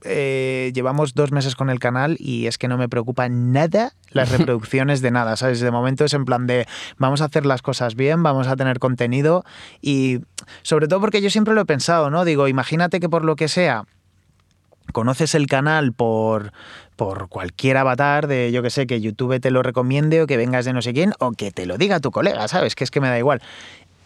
eh, 0.04 0.72
llevamos 0.74 1.14
dos 1.14 1.32
meses 1.32 1.56
con 1.56 1.70
el 1.70 1.80
canal 1.80 2.16
y 2.20 2.48
es 2.48 2.58
que 2.58 2.68
no 2.68 2.78
me 2.78 2.90
preocupa 2.90 3.28
nada 3.30 3.94
las 4.12 4.32
reproducciones 4.38 5.02
de 5.02 5.12
nada, 5.12 5.36
¿sabes? 5.36 5.60
De 5.60 5.72
momento 5.72 6.06
es 6.06 6.14
en 6.14 6.26
plan 6.26 6.48
de 6.48 6.68
vamos 6.98 7.22
a 7.22 7.26
hacer 7.26 7.46
las 7.46 7.62
cosas 7.62 7.96
bien, 7.96 8.24
vamos 8.24 8.48
a 8.48 8.56
tener 8.56 8.80
contenido 8.80 9.44
y 9.82 10.20
sobre 10.62 10.88
todo 10.88 11.02
porque 11.02 11.22
yo 11.22 11.30
siempre 11.30 11.54
lo 11.54 11.62
he 11.62 11.66
pensado, 11.66 12.10
¿no? 12.10 12.26
Digo, 12.26 12.48
imagínate 12.48 13.00
que 13.00 13.10
por 13.10 13.26
lo 13.26 13.36
que 13.36 13.48
sea 13.48 13.86
conoces 14.92 15.36
el 15.36 15.48
canal 15.48 15.94
por, 15.94 16.52
por 16.96 17.30
cualquier 17.30 17.78
avatar 17.78 18.28
de, 18.28 18.52
yo 18.52 18.64
que 18.64 18.70
sé, 18.70 18.88
que 18.88 19.02
YouTube 19.02 19.40
te 19.40 19.52
lo 19.52 19.62
recomiende 19.64 20.22
o 20.22 20.28
que 20.28 20.38
vengas 20.38 20.66
de 20.66 20.74
no 20.74 20.82
sé 20.82 20.94
quién 20.94 21.14
o 21.20 21.32
que 21.32 21.52
te 21.52 21.66
lo 21.66 21.78
diga 21.78 22.00
tu 22.00 22.12
colega, 22.12 22.48
¿sabes? 22.48 22.76
Que 22.76 22.84
es 22.84 22.92
que 22.92 23.02
me 23.02 23.08
da 23.08 23.18
igual 23.18 23.42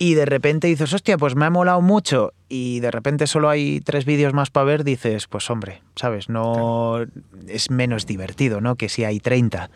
y 0.03 0.15
de 0.15 0.25
repente 0.25 0.67
dices, 0.67 0.91
hostia, 0.91 1.17
pues 1.17 1.33
me 1.37 1.45
ha 1.45 1.49
molado 1.49 1.79
mucho 1.79 2.33
y 2.49 2.81
de 2.81 2.91
repente 2.91 3.25
solo 3.25 3.47
hay 3.49 3.79
tres 3.79 4.03
vídeos 4.03 4.33
más 4.33 4.49
para 4.49 4.65
ver, 4.65 4.83
dices, 4.83 5.27
pues 5.27 5.49
hombre, 5.49 5.81
¿sabes? 5.95 6.27
No 6.27 7.05
es 7.47 7.71
menos 7.71 8.05
divertido, 8.05 8.59
¿no? 8.59 8.75
Que 8.75 8.89
si 8.89 9.05
hay 9.05 9.19
30. 9.19 9.69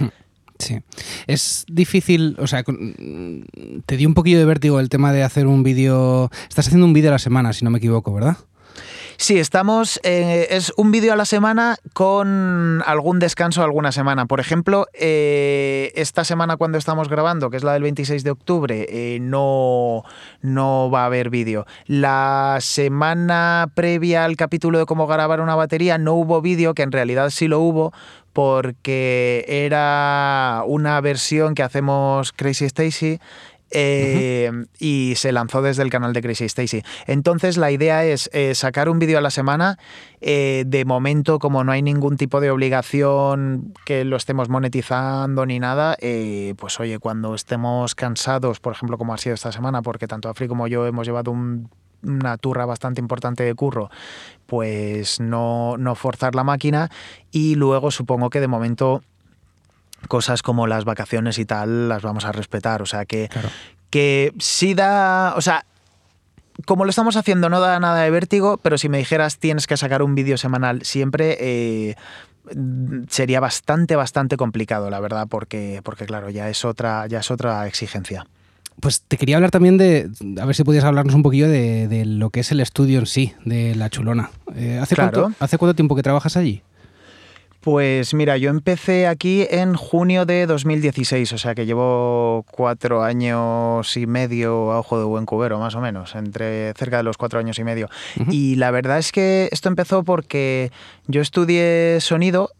Sí. 0.58 0.78
Es 1.26 1.64
difícil, 1.72 2.36
o 2.38 2.46
sea, 2.46 2.62
te 2.62 3.96
dio 3.96 4.06
un 4.06 4.12
poquillo 4.12 4.38
de 4.38 4.44
vértigo 4.44 4.78
el 4.78 4.90
tema 4.90 5.10
de 5.10 5.22
hacer 5.22 5.46
un 5.46 5.62
vídeo. 5.62 6.30
Estás 6.50 6.66
haciendo 6.66 6.84
un 6.84 6.92
vídeo 6.92 7.08
a 7.08 7.12
la 7.12 7.18
semana, 7.18 7.54
si 7.54 7.64
no 7.64 7.70
me 7.70 7.78
equivoco, 7.78 8.12
¿verdad? 8.12 8.36
Sí, 9.20 9.38
estamos. 9.38 10.00
Eh, 10.02 10.46
es 10.48 10.72
un 10.78 10.90
vídeo 10.92 11.12
a 11.12 11.16
la 11.16 11.26
semana 11.26 11.76
con 11.92 12.82
algún 12.86 13.18
descanso 13.18 13.62
alguna 13.62 13.92
semana. 13.92 14.24
Por 14.24 14.40
ejemplo, 14.40 14.86
eh, 14.94 15.92
esta 15.94 16.24
semana 16.24 16.56
cuando 16.56 16.78
estamos 16.78 17.10
grabando, 17.10 17.50
que 17.50 17.58
es 17.58 17.62
la 17.62 17.74
del 17.74 17.82
26 17.82 18.24
de 18.24 18.30
octubre, 18.30 18.86
eh, 18.88 19.18
no, 19.20 20.04
no 20.40 20.90
va 20.90 21.02
a 21.02 21.04
haber 21.04 21.28
vídeo. 21.28 21.66
La 21.84 22.56
semana 22.62 23.70
previa 23.74 24.24
al 24.24 24.36
capítulo 24.36 24.78
de 24.78 24.86
cómo 24.86 25.06
grabar 25.06 25.42
una 25.42 25.54
batería 25.54 25.98
no 25.98 26.14
hubo 26.14 26.40
vídeo, 26.40 26.72
que 26.72 26.82
en 26.82 26.90
realidad 26.90 27.28
sí 27.28 27.46
lo 27.46 27.60
hubo, 27.60 27.92
porque 28.32 29.44
era 29.46 30.62
una 30.66 30.98
versión 31.02 31.54
que 31.54 31.62
hacemos 31.62 32.32
Crazy 32.32 32.64
Stacy 32.64 33.20
eh, 33.70 34.50
y 34.78 35.14
se 35.16 35.32
lanzó 35.32 35.62
desde 35.62 35.82
el 35.82 35.90
canal 35.90 36.12
de 36.12 36.22
Crazy 36.22 36.44
Stacy. 36.44 36.82
Entonces 37.06 37.56
la 37.56 37.70
idea 37.70 38.04
es 38.04 38.30
eh, 38.32 38.54
sacar 38.54 38.88
un 38.88 38.98
vídeo 38.98 39.18
a 39.18 39.20
la 39.20 39.30
semana. 39.30 39.78
Eh, 40.20 40.64
de 40.66 40.84
momento, 40.84 41.38
como 41.38 41.64
no 41.64 41.72
hay 41.72 41.82
ningún 41.82 42.16
tipo 42.16 42.40
de 42.40 42.50
obligación 42.50 43.72
que 43.86 44.04
lo 44.04 44.16
estemos 44.16 44.48
monetizando 44.48 45.46
ni 45.46 45.58
nada, 45.58 45.96
pues 46.56 46.78
oye, 46.80 46.98
cuando 46.98 47.34
estemos 47.34 47.94
cansados, 47.94 48.60
por 48.60 48.74
ejemplo, 48.74 48.98
como 48.98 49.14
ha 49.14 49.18
sido 49.18 49.34
esta 49.34 49.52
semana, 49.52 49.82
porque 49.82 50.06
tanto 50.06 50.28
Afri 50.28 50.46
como 50.48 50.66
yo 50.66 50.86
hemos 50.86 51.06
llevado 51.06 51.34
una 52.02 52.36
turra 52.38 52.66
bastante 52.66 53.00
importante 53.00 53.44
de 53.44 53.54
curro, 53.54 53.90
pues 54.46 55.20
no, 55.20 55.76
no 55.78 55.94
forzar 55.94 56.34
la 56.34 56.44
máquina 56.44 56.90
y 57.30 57.54
luego 57.54 57.90
supongo 57.90 58.30
que 58.30 58.40
de 58.40 58.48
momento 58.48 59.02
cosas 60.08 60.42
como 60.42 60.66
las 60.66 60.84
vacaciones 60.84 61.38
y 61.38 61.44
tal 61.44 61.88
las 61.88 62.02
vamos 62.02 62.24
a 62.24 62.32
respetar. 62.32 62.82
O 62.82 62.86
sea, 62.86 63.04
que, 63.04 63.28
que 63.90 64.32
sí 64.38 64.74
da. 64.74 65.34
O 65.36 65.40
sea, 65.40 65.64
como 66.66 66.84
lo 66.84 66.90
estamos 66.90 67.16
haciendo, 67.16 67.48
no 67.48 67.60
da 67.60 67.80
nada 67.80 68.02
de 68.02 68.10
vértigo, 68.10 68.58
pero 68.58 68.78
si 68.78 68.88
me 68.88 68.98
dijeras 68.98 69.38
tienes 69.38 69.66
que 69.66 69.76
sacar 69.76 70.02
un 70.02 70.14
vídeo 70.14 70.36
semanal 70.36 70.82
siempre. 70.82 71.36
Eh, 71.40 71.94
sería 73.08 73.38
bastante, 73.40 73.96
bastante 73.96 74.36
complicado, 74.36 74.90
la 74.90 74.98
verdad, 75.00 75.26
porque, 75.28 75.80
porque 75.84 76.06
claro, 76.06 76.30
ya 76.30 76.48
es 76.48 76.64
otra, 76.64 77.06
ya 77.06 77.20
es 77.20 77.30
otra 77.30 77.66
exigencia. 77.66 78.26
Pues 78.80 79.02
te 79.02 79.18
quería 79.18 79.36
hablar 79.36 79.50
también 79.50 79.76
de, 79.76 80.10
a 80.40 80.46
ver 80.46 80.54
si 80.54 80.64
podías 80.64 80.84
hablarnos 80.84 81.14
un 81.14 81.22
poquillo 81.22 81.48
de, 81.48 82.04
lo 82.06 82.30
que 82.30 82.40
es 82.40 82.50
el 82.50 82.60
estudio 82.60 82.98
en 82.98 83.06
sí, 83.06 83.34
de 83.44 83.74
La 83.74 83.90
Chulona. 83.90 84.30
Eh, 84.56 84.78
¿hace, 84.80 84.96
cuánto, 84.96 85.32
¿Hace 85.38 85.58
cuánto 85.58 85.74
tiempo 85.74 85.94
que 85.94 86.02
trabajas 86.02 86.36
allí? 86.36 86.62
Pues 87.60 88.14
mira, 88.14 88.38
yo 88.38 88.48
empecé 88.48 89.06
aquí 89.06 89.46
en 89.50 89.74
junio 89.74 90.24
de 90.24 90.46
2016, 90.46 91.30
o 91.34 91.38
sea 91.38 91.54
que 91.54 91.66
llevo 91.66 92.46
cuatro 92.50 93.02
años 93.02 93.98
y 93.98 94.06
medio 94.06 94.72
a 94.72 94.78
ojo 94.78 94.98
de 94.98 95.04
buen 95.04 95.26
cubero, 95.26 95.58
más 95.58 95.74
o 95.74 95.80
menos, 95.82 96.14
entre 96.14 96.72
cerca 96.72 96.96
de 96.96 97.02
los 97.02 97.18
cuatro 97.18 97.38
años 97.38 97.58
y 97.58 97.64
medio. 97.64 97.90
Y 98.30 98.56
la 98.56 98.70
verdad 98.70 98.96
es 98.96 99.12
que 99.12 99.50
esto 99.52 99.68
empezó 99.68 100.04
porque 100.04 100.72
yo 101.06 101.20
estudié 101.20 101.98
sonido 102.00 102.50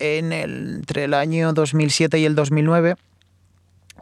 en 0.00 0.32
entre 0.32 1.04
el 1.04 1.14
año 1.14 1.52
2007 1.52 2.18
y 2.18 2.24
el 2.24 2.34
2009. 2.34 2.96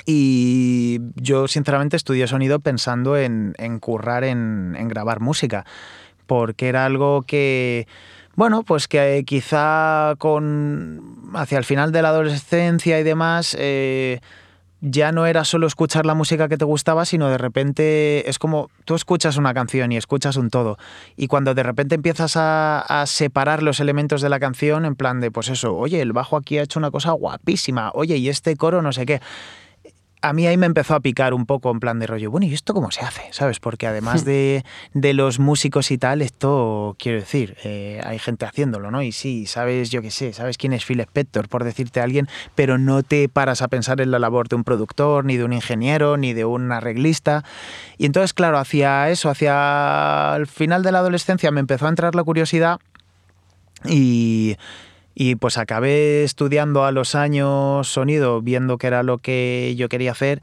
Y 0.06 1.00
yo 1.16 1.48
sinceramente 1.48 1.98
estudié 1.98 2.26
sonido 2.28 2.60
pensando 2.60 3.18
en, 3.18 3.54
currar 3.80 4.24
en 4.24 4.88
grabar 4.88 5.20
música, 5.20 5.66
porque 6.26 6.68
era 6.68 6.86
algo 6.86 7.22
que 7.22 7.86
bueno, 8.36 8.62
pues 8.62 8.86
que 8.86 9.24
quizá 9.26 10.14
con 10.18 11.30
hacia 11.34 11.58
el 11.58 11.64
final 11.64 11.90
de 11.90 12.02
la 12.02 12.10
adolescencia 12.10 13.00
y 13.00 13.02
demás 13.02 13.56
eh, 13.58 14.20
ya 14.80 15.10
no 15.10 15.26
era 15.26 15.44
solo 15.44 15.66
escuchar 15.66 16.06
la 16.06 16.14
música 16.14 16.48
que 16.48 16.58
te 16.58 16.64
gustaba, 16.64 17.06
sino 17.06 17.28
de 17.28 17.38
repente 17.38 18.28
es 18.28 18.38
como 18.38 18.70
tú 18.84 18.94
escuchas 18.94 19.38
una 19.38 19.54
canción 19.54 19.90
y 19.90 19.96
escuchas 19.96 20.36
un 20.36 20.50
todo. 20.50 20.76
Y 21.16 21.28
cuando 21.28 21.54
de 21.54 21.62
repente 21.62 21.94
empiezas 21.94 22.36
a, 22.36 22.80
a, 22.80 23.06
separar 23.06 23.62
los 23.62 23.80
elementos 23.80 24.20
de 24.20 24.28
la 24.28 24.38
canción, 24.38 24.84
en 24.84 24.94
plan 24.94 25.20
de, 25.20 25.30
pues 25.30 25.48
eso, 25.48 25.74
oye, 25.74 26.00
el 26.02 26.12
bajo 26.12 26.36
aquí 26.36 26.58
ha 26.58 26.62
hecho 26.62 26.78
una 26.78 26.90
cosa 26.90 27.12
guapísima, 27.12 27.90
oye, 27.94 28.16
y 28.18 28.28
este 28.28 28.54
coro 28.56 28.82
no 28.82 28.92
sé 28.92 29.06
qué 29.06 29.20
a 30.22 30.32
mí 30.32 30.46
ahí 30.46 30.56
me 30.56 30.66
empezó 30.66 30.94
a 30.94 31.00
picar 31.00 31.34
un 31.34 31.46
poco 31.46 31.70
en 31.70 31.80
plan 31.80 31.98
de 31.98 32.06
rollo, 32.06 32.30
bueno, 32.30 32.46
¿y 32.46 32.54
esto 32.54 32.74
cómo 32.74 32.90
se 32.90 33.02
hace? 33.02 33.22
¿Sabes? 33.30 33.60
Porque 33.60 33.86
además 33.86 34.22
hmm. 34.22 34.26
de, 34.26 34.64
de 34.94 35.14
los 35.14 35.38
músicos 35.38 35.90
y 35.90 35.98
tal, 35.98 36.22
esto, 36.22 36.96
quiero 36.98 37.20
decir, 37.20 37.56
eh, 37.64 38.00
hay 38.04 38.18
gente 38.18 38.44
haciéndolo, 38.44 38.90
¿no? 38.90 39.02
Y 39.02 39.12
sí, 39.12 39.46
sabes, 39.46 39.90
yo 39.90 40.02
qué 40.02 40.10
sé, 40.10 40.32
sabes 40.32 40.58
quién 40.58 40.72
es 40.72 40.84
Phil 40.84 41.00
Spector, 41.00 41.48
por 41.48 41.64
decirte 41.64 42.00
a 42.00 42.04
alguien, 42.04 42.28
pero 42.54 42.78
no 42.78 43.02
te 43.02 43.28
paras 43.28 43.62
a 43.62 43.68
pensar 43.68 44.00
en 44.00 44.10
la 44.10 44.18
labor 44.18 44.48
de 44.48 44.56
un 44.56 44.64
productor, 44.64 45.24
ni 45.24 45.36
de 45.36 45.44
un 45.44 45.52
ingeniero, 45.52 46.16
ni 46.16 46.32
de 46.32 46.44
un 46.44 46.72
arreglista. 46.72 47.44
Y 47.98 48.06
entonces, 48.06 48.32
claro, 48.32 48.58
hacia 48.58 49.10
eso, 49.10 49.30
hacia 49.30 50.34
el 50.36 50.46
final 50.46 50.82
de 50.82 50.92
la 50.92 50.98
adolescencia 50.98 51.50
me 51.50 51.60
empezó 51.60 51.86
a 51.86 51.90
entrar 51.90 52.14
la 52.14 52.24
curiosidad 52.24 52.80
y 53.84 54.56
y 55.18 55.36
pues 55.36 55.56
acabé 55.56 56.24
estudiando 56.24 56.84
a 56.84 56.92
los 56.92 57.14
años 57.14 57.88
sonido, 57.88 58.42
viendo 58.42 58.76
que 58.76 58.86
era 58.86 59.02
lo 59.02 59.16
que 59.16 59.74
yo 59.74 59.88
quería 59.88 60.12
hacer. 60.12 60.42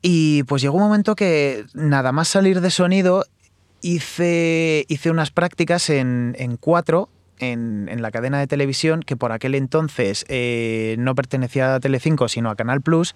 Y 0.00 0.44
pues 0.44 0.62
llegó 0.62 0.76
un 0.76 0.84
momento 0.84 1.16
que 1.16 1.64
nada 1.74 2.12
más 2.12 2.28
salir 2.28 2.60
de 2.60 2.70
sonido 2.70 3.24
hice, 3.82 4.86
hice 4.86 5.10
unas 5.10 5.32
prácticas 5.32 5.90
en, 5.90 6.36
en 6.38 6.56
cuatro 6.56 7.08
en, 7.38 7.88
la 8.00 8.10
cadena 8.10 8.38
de 8.38 8.46
televisión 8.46 9.02
que 9.02 9.16
por 9.16 9.32
aquel 9.32 9.54
entonces 9.54 10.24
eh, 10.28 10.96
no 10.98 11.14
pertenecía 11.14 11.74
a 11.74 11.80
Telecinco 11.80 12.28
sino 12.28 12.50
a 12.50 12.56
Canal 12.56 12.80
Plus 12.80 13.14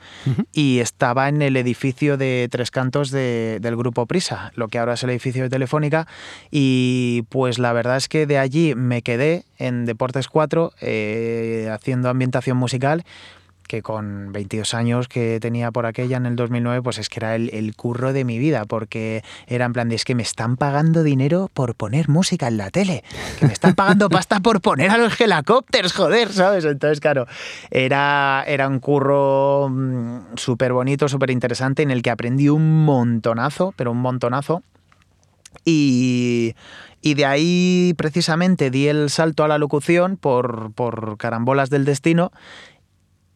y 0.52 0.80
estaba 0.80 1.28
en 1.28 1.42
el 1.42 1.56
edificio 1.56 2.16
de 2.16 2.48
Tres 2.50 2.70
Cantos 2.70 3.10
del 3.10 3.76
grupo 3.76 4.06
Prisa, 4.06 4.52
lo 4.54 4.68
que 4.68 4.78
ahora 4.78 4.94
es 4.94 5.02
el 5.02 5.10
edificio 5.10 5.42
de 5.42 5.50
Telefónica. 5.50 6.06
Y 6.50 7.24
pues 7.28 7.58
la 7.58 7.72
verdad 7.72 7.96
es 7.96 8.08
que 8.08 8.26
de 8.26 8.38
allí 8.38 8.74
me 8.74 9.02
quedé 9.02 9.44
en 9.58 9.84
Deportes 9.84 10.28
4 10.28 10.72
eh, 10.80 11.68
haciendo 11.72 12.08
ambientación 12.08 12.56
musical 12.56 13.04
que 13.72 13.80
con 13.80 14.32
22 14.32 14.74
años 14.74 15.08
que 15.08 15.40
tenía 15.40 15.70
por 15.70 15.86
aquella 15.86 16.18
en 16.18 16.26
el 16.26 16.36
2009, 16.36 16.82
pues 16.82 16.98
es 16.98 17.08
que 17.08 17.20
era 17.20 17.36
el, 17.36 17.74
curro 17.74 18.12
de 18.12 18.22
mi 18.26 18.38
vida, 18.38 18.66
porque 18.66 19.24
era 19.46 19.64
en 19.64 19.72
plan 19.72 19.88
de 19.88 19.94
es 19.94 20.04
que 20.04 20.14
me 20.14 20.22
están 20.22 20.58
pagando 20.58 21.02
dinero 21.02 21.48
por 21.54 21.74
poner 21.74 22.10
música 22.10 22.48
en 22.48 22.58
la 22.58 22.68
tele, 22.68 23.02
que 23.38 23.46
me 23.46 23.52
están 23.54 23.74
pagando 23.74 24.10
pasta 24.10 24.40
por 24.40 24.60
poner 24.60 24.90
a 24.90 24.98
los 24.98 25.18
helicópteros, 25.18 25.94
joder, 25.94 26.30
¿sabes? 26.34 26.66
Entonces, 26.66 27.00
claro, 27.00 27.26
era, 27.70 28.44
era 28.46 28.68
un 28.68 28.78
curro 28.78 29.70
mm, 29.70 30.36
súper 30.36 30.74
bonito, 30.74 31.08
súper 31.08 31.30
interesante, 31.30 31.82
en 31.82 31.90
el 31.90 32.02
que 32.02 32.10
aprendí 32.10 32.50
un 32.50 32.84
montonazo, 32.84 33.72
pero 33.74 33.90
un 33.90 34.02
montonazo. 34.02 34.62
Y, 35.64 36.54
y 37.02 37.14
de 37.14 37.26
ahí 37.26 37.94
precisamente 37.96 38.70
di 38.70 38.86
el 38.86 39.10
salto 39.10 39.42
a 39.42 39.48
la 39.48 39.58
locución 39.58 40.16
por, 40.16 40.72
por 40.72 41.16
carambolas 41.18 41.68
del 41.68 41.84
destino. 41.84 42.32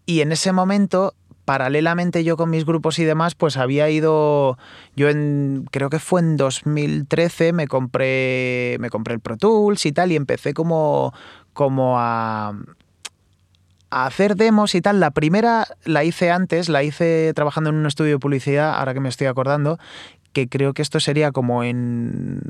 Y 0.06 0.20
en 0.20 0.32
ese 0.32 0.52
momento 0.52 1.14
paralelamente 1.46 2.24
yo 2.24 2.36
con 2.36 2.50
mis 2.50 2.66
grupos 2.66 2.98
y 2.98 3.04
demás, 3.04 3.34
pues 3.34 3.56
había 3.56 3.88
ido, 3.88 4.58
yo 4.96 5.08
en, 5.08 5.64
creo 5.70 5.88
que 5.88 6.00
fue 6.00 6.20
en 6.20 6.36
2013, 6.36 7.52
me 7.52 7.68
compré, 7.68 8.76
me 8.80 8.90
compré 8.90 9.14
el 9.14 9.20
Pro 9.20 9.38
Tools 9.38 9.86
y 9.86 9.92
tal, 9.92 10.12
y 10.12 10.16
empecé 10.16 10.52
como, 10.52 11.14
como 11.54 11.98
a, 12.00 12.52
a 13.90 14.06
hacer 14.06 14.34
demos 14.34 14.74
y 14.74 14.80
tal. 14.80 14.98
La 14.98 15.12
primera 15.12 15.68
la 15.84 16.02
hice 16.02 16.32
antes, 16.32 16.68
la 16.68 16.82
hice 16.82 17.32
trabajando 17.34 17.70
en 17.70 17.76
un 17.76 17.86
estudio 17.86 18.12
de 18.14 18.18
publicidad, 18.18 18.74
ahora 18.74 18.92
que 18.92 19.00
me 19.00 19.08
estoy 19.08 19.28
acordando, 19.28 19.78
que 20.32 20.48
creo 20.48 20.74
que 20.74 20.82
esto 20.82 20.98
sería 20.98 21.30
como 21.30 21.62
en 21.62 22.40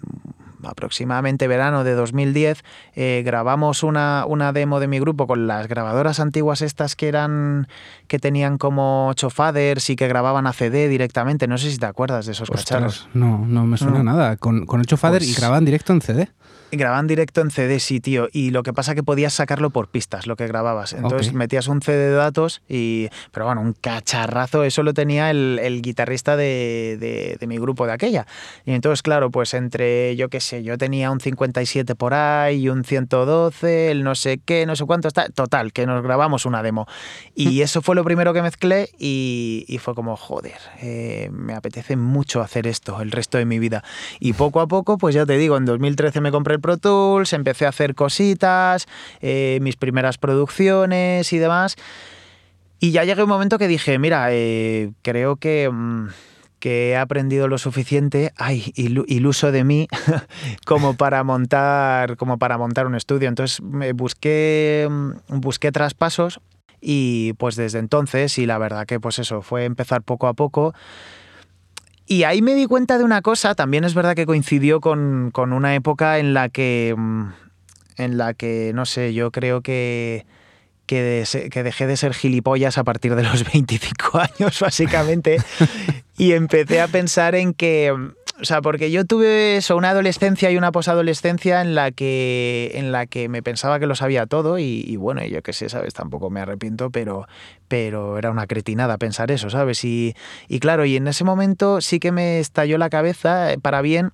aproximadamente 0.68 1.48
verano 1.48 1.84
de 1.84 1.92
2010, 1.92 2.62
eh, 2.94 3.22
grabamos 3.24 3.82
una, 3.82 4.24
una, 4.26 4.52
demo 4.52 4.80
de 4.80 4.88
mi 4.88 4.98
grupo 5.00 5.26
con 5.26 5.46
las 5.46 5.68
grabadoras 5.68 6.20
antiguas 6.20 6.62
estas 6.62 6.96
que 6.96 7.08
eran 7.08 7.68
que 8.08 8.18
tenían 8.18 8.58
como 8.58 9.08
ocho 9.08 9.30
faders 9.30 9.90
y 9.90 9.96
que 9.96 10.08
grababan 10.08 10.46
a 10.46 10.52
CD 10.52 10.88
directamente. 10.88 11.46
No 11.48 11.58
sé 11.58 11.70
si 11.70 11.78
te 11.78 11.86
acuerdas 11.86 12.26
de 12.26 12.32
esos 12.32 12.50
cacharros. 12.50 13.08
No, 13.14 13.44
no 13.46 13.66
me 13.66 13.76
suena 13.76 14.02
nada. 14.02 14.36
Con, 14.36 14.66
con 14.66 14.80
ocho 14.80 14.96
faders 14.96 15.24
y 15.24 15.28
pues 15.28 15.38
grababan 15.38 15.64
directo 15.64 15.92
en 15.92 16.00
CD. 16.00 16.28
Grababan 16.72 17.06
directo 17.06 17.40
en 17.40 17.50
CD, 17.50 17.78
sí, 17.78 18.00
tío. 18.00 18.28
Y 18.32 18.50
lo 18.50 18.62
que 18.62 18.72
pasa 18.72 18.94
que 18.94 19.02
podías 19.02 19.32
sacarlo 19.32 19.70
por 19.70 19.88
pistas, 19.88 20.26
lo 20.26 20.36
que 20.36 20.46
grababas. 20.46 20.92
Entonces 20.92 21.32
metías 21.32 21.68
un 21.68 21.80
CD 21.80 22.10
de 22.10 22.14
datos 22.14 22.62
y. 22.68 23.08
Pero 23.30 23.46
bueno, 23.46 23.60
un 23.60 23.72
cacharrazo, 23.72 24.64
eso 24.64 24.82
lo 24.82 24.92
tenía 24.92 25.30
el, 25.30 25.80
guitarrista 25.82 26.36
de, 26.36 27.38
mi 27.46 27.58
grupo 27.58 27.86
de 27.86 27.92
aquella. 27.92 28.26
Y 28.64 28.72
entonces, 28.72 29.02
claro, 29.02 29.30
pues 29.30 29.54
entre, 29.54 30.16
yo 30.16 30.28
qué 30.28 30.40
sé, 30.40 30.64
yo 30.64 30.76
tenía 30.76 31.10
un 31.10 31.20
57 31.20 31.94
por 31.94 32.14
ahí 32.14 32.62
y 32.62 32.68
un 32.68 32.82
112, 32.82 33.90
el 33.92 34.02
no 34.02 34.14
sé 34.14 34.38
qué, 34.44 34.66
no 34.66 34.74
sé 34.74 34.84
cuánto 34.84 35.08
está. 35.08 35.28
Total, 35.28 35.72
que 35.72 35.86
nos 35.86 36.02
grabamos 36.02 36.46
una 36.46 36.62
demo. 36.62 36.86
Y 37.34 37.60
mm. 37.60 37.62
eso 37.62 37.82
fue 37.82 37.94
lo 37.94 38.02
primero 38.02 38.34
que 38.34 38.42
mezclé 38.42 38.90
y, 38.98 39.78
fue 39.80 39.94
como, 39.94 40.16
joder, 40.16 40.58
eh, 40.80 41.28
me 41.32 41.54
apetece 41.54 41.96
mucho 41.96 42.40
hacer 42.40 42.66
esto 42.66 43.00
el 43.00 43.12
resto 43.12 43.38
de 43.38 43.44
mi 43.44 43.58
vida. 43.58 43.84
Y 44.18 44.32
poco 44.32 44.60
a 44.60 44.66
poco, 44.66 44.98
pues 44.98 45.14
ya 45.14 45.26
te 45.26 45.36
digo, 45.36 45.56
en 45.56 45.64
2013 45.64 46.20
me 46.20 46.32
compré 46.32 46.58
Tools, 46.76 47.32
empecé 47.32 47.66
a 47.66 47.70
hacer 47.70 47.94
cositas, 47.94 48.86
eh, 49.20 49.58
mis 49.62 49.76
primeras 49.76 50.18
producciones 50.18 51.32
y 51.32 51.38
demás. 51.38 51.76
Y 52.78 52.90
ya 52.90 53.04
llegué 53.04 53.22
un 53.22 53.28
momento 53.28 53.58
que 53.58 53.68
dije, 53.68 53.98
mira, 53.98 54.28
eh, 54.30 54.92
creo 55.02 55.36
que, 55.36 55.70
mm, 55.72 56.08
que, 56.58 56.90
he 56.90 56.96
aprendido 56.96 57.48
lo 57.48 57.58
suficiente, 57.58 58.32
ay, 58.36 58.72
iluso 58.74 59.52
de 59.52 59.64
mí, 59.64 59.88
como 60.66 60.94
para 60.94 61.24
montar, 61.24 62.16
como 62.16 62.38
para 62.38 62.58
montar 62.58 62.86
un 62.86 62.94
estudio. 62.94 63.28
Entonces 63.28 63.62
me 63.62 63.92
busqué, 63.92 64.86
mm, 64.90 65.40
busqué 65.40 65.72
traspasos 65.72 66.40
y 66.80 67.32
pues 67.34 67.56
desde 67.56 67.78
entonces, 67.78 68.38
y 68.38 68.46
la 68.46 68.58
verdad 68.58 68.86
que 68.86 69.00
pues 69.00 69.18
eso, 69.18 69.42
fue 69.42 69.64
empezar 69.64 70.02
poco 70.02 70.26
a 70.26 70.34
poco. 70.34 70.74
Y 72.06 72.22
ahí 72.22 72.40
me 72.40 72.54
di 72.54 72.66
cuenta 72.66 72.98
de 72.98 73.04
una 73.04 73.20
cosa, 73.20 73.54
también 73.54 73.84
es 73.84 73.94
verdad 73.94 74.14
que 74.14 74.26
coincidió 74.26 74.80
con, 74.80 75.32
una 75.34 75.74
época 75.74 76.18
en 76.18 76.34
la 76.34 76.48
que, 76.48 76.94
mm, 76.96 77.28
en 77.96 78.16
la 78.16 78.34
que, 78.34 78.70
no 78.74 78.86
sé, 78.86 79.12
yo 79.12 79.32
creo 79.32 79.60
que, 79.60 80.24
que, 80.86 81.24
que 81.50 81.62
dejé 81.64 81.86
de 81.88 81.96
ser 81.96 82.14
gilipollas 82.14 82.78
a 82.78 82.84
partir 82.84 83.16
de 83.16 83.24
los 83.24 83.44
25 83.52 84.18
años, 84.18 84.60
básicamente, 84.60 85.38
y 86.16 86.32
empecé 86.32 86.80
a 86.80 86.86
pensar 86.86 87.34
en 87.34 87.54
que 87.54 87.92
o 88.40 88.44
sea, 88.44 88.60
porque 88.60 88.90
yo 88.90 89.04
tuve 89.04 89.56
eso, 89.56 89.76
una 89.76 89.90
adolescencia 89.90 90.50
y 90.50 90.58
una 90.58 90.70
posadolescencia 90.70 91.62
en 91.62 91.74
la 91.74 91.90
que 91.90 92.72
en 92.74 92.92
la 92.92 93.06
que 93.06 93.28
me 93.28 93.42
pensaba 93.42 93.78
que 93.78 93.86
lo 93.86 93.94
sabía 93.94 94.26
todo 94.26 94.58
y, 94.58 94.96
bueno, 94.96 95.24
yo 95.24 95.42
qué 95.42 95.52
sé, 95.52 95.68
¿sabes? 95.68 95.94
Tampoco 95.94 96.28
me 96.28 96.40
arrepiento, 96.40 96.90
pero, 96.90 97.26
pero 97.68 98.18
era 98.18 98.30
una 98.30 98.46
cretinada 98.46 98.98
pensar 98.98 99.30
eso, 99.30 99.48
¿sabes? 99.48 99.84
Y, 99.84 100.14
y 100.48 100.60
claro, 100.60 100.84
y 100.84 100.96
en 100.96 101.08
ese 101.08 101.24
momento 101.24 101.80
sí 101.80 101.98
que 101.98 102.12
me 102.12 102.38
estalló 102.38 102.76
la 102.76 102.90
cabeza 102.90 103.52
eh, 103.52 103.58
para 103.58 103.80
bien 103.80 104.12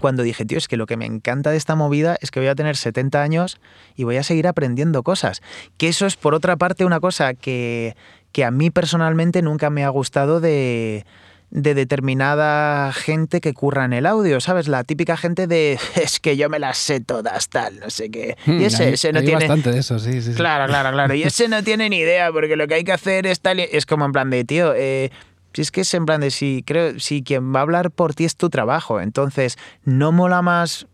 cuando 0.00 0.22
dije, 0.22 0.44
tío, 0.44 0.58
es 0.58 0.68
que 0.68 0.76
lo 0.76 0.86
que 0.86 0.96
me 0.96 1.06
encanta 1.06 1.50
de 1.50 1.56
esta 1.56 1.76
movida 1.76 2.16
es 2.20 2.30
que 2.30 2.40
voy 2.40 2.48
a 2.48 2.54
tener 2.54 2.76
70 2.76 3.22
años 3.22 3.58
y 3.94 4.04
voy 4.04 4.16
a 4.16 4.22
seguir 4.22 4.48
aprendiendo 4.48 5.02
cosas. 5.02 5.40
Que 5.78 5.88
eso 5.88 6.04
es, 6.06 6.16
por 6.16 6.34
otra 6.34 6.56
parte, 6.56 6.84
una 6.84 7.00
cosa 7.00 7.32
que, 7.34 7.96
que 8.32 8.44
a 8.44 8.50
mí 8.50 8.70
personalmente 8.70 9.40
nunca 9.40 9.70
me 9.70 9.84
ha 9.84 9.88
gustado 9.88 10.40
de 10.40 11.06
de 11.54 11.72
determinada 11.74 12.92
gente 12.92 13.40
que 13.40 13.54
curra 13.54 13.84
en 13.84 13.92
el 13.92 14.06
audio, 14.06 14.40
¿sabes? 14.40 14.66
La 14.66 14.82
típica 14.82 15.16
gente 15.16 15.46
de 15.46 15.78
es 15.94 16.18
que 16.18 16.36
yo 16.36 16.50
me 16.50 16.58
las 16.58 16.76
sé 16.76 16.98
todas, 17.00 17.48
tal, 17.48 17.78
no 17.78 17.90
sé 17.90 18.10
qué. 18.10 18.36
y 18.44 18.50
hmm, 18.50 18.60
ese, 18.60 18.94
ese 18.94 19.12
no 19.12 19.20
tiene. 19.20 19.46
bastante 19.46 19.70
de 19.70 19.78
eso, 19.78 20.00
sí, 20.00 20.20
sí. 20.20 20.34
Claro, 20.34 20.66
claro, 20.66 20.90
claro. 20.90 21.14
Y 21.14 21.22
ese 21.22 21.48
no 21.48 21.62
tiene 21.62 21.88
ni 21.88 21.98
idea, 21.98 22.32
porque 22.32 22.56
lo 22.56 22.66
que 22.66 22.74
hay 22.74 22.84
que 22.84 22.92
hacer 22.92 23.26
es 23.26 23.40
tal. 23.40 23.60
Es 23.60 23.86
como 23.86 24.04
en 24.04 24.10
plan 24.10 24.30
de, 24.30 24.44
tío, 24.44 24.74
eh, 24.74 25.12
si 25.52 25.62
es 25.62 25.70
que 25.70 25.82
es 25.82 25.94
en 25.94 26.06
plan 26.06 26.20
de 26.20 26.32
si 26.32 26.64
creo, 26.66 26.98
si 26.98 27.22
quien 27.22 27.54
va 27.54 27.60
a 27.60 27.62
hablar 27.62 27.92
por 27.92 28.14
ti 28.14 28.24
es 28.24 28.34
tu 28.34 28.50
trabajo. 28.50 29.00
Entonces, 29.00 29.56
no 29.84 30.10
mola 30.10 30.42
más 30.42 30.88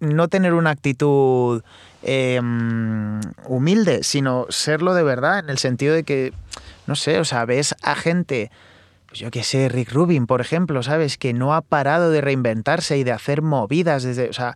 no 0.00 0.28
tener 0.28 0.54
una 0.54 0.70
actitud 0.70 1.62
em, 2.02 3.20
humilde, 3.46 4.02
sino 4.02 4.46
serlo 4.48 4.94
de 4.94 5.02
verdad, 5.02 5.40
en 5.40 5.50
el 5.50 5.58
sentido 5.58 5.94
de 5.94 6.04
que, 6.04 6.32
no 6.86 6.96
sé, 6.96 7.20
o 7.20 7.24
sea, 7.26 7.44
ves 7.44 7.74
a 7.82 7.94
gente 7.94 8.50
pues 9.08 9.20
yo 9.20 9.30
qué 9.30 9.42
sé, 9.42 9.68
Rick 9.70 9.92
Rubin, 9.92 10.26
por 10.26 10.40
ejemplo, 10.40 10.82
¿sabes? 10.82 11.16
Que 11.16 11.32
no 11.32 11.54
ha 11.54 11.62
parado 11.62 12.10
de 12.10 12.20
reinventarse 12.20 12.98
y 12.98 13.04
de 13.04 13.12
hacer 13.12 13.40
movidas 13.40 14.02
desde, 14.02 14.28
o 14.28 14.32
sea, 14.34 14.54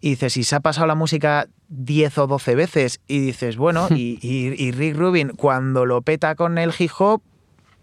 y 0.00 0.10
dices, 0.10 0.34
si 0.34 0.44
se 0.44 0.54
ha 0.54 0.60
pasado 0.60 0.86
la 0.86 0.94
música 0.94 1.48
10 1.68 2.18
o 2.18 2.26
12 2.26 2.54
veces 2.54 3.00
y 3.08 3.20
dices, 3.20 3.56
bueno, 3.56 3.88
y, 3.94 4.70
Rick 4.72 4.96
Rubin 4.96 5.30
cuando 5.30 5.86
lo 5.86 6.02
peta 6.02 6.34
con 6.34 6.58
el 6.58 6.72
hip 6.78 6.90
hop, 6.98 7.22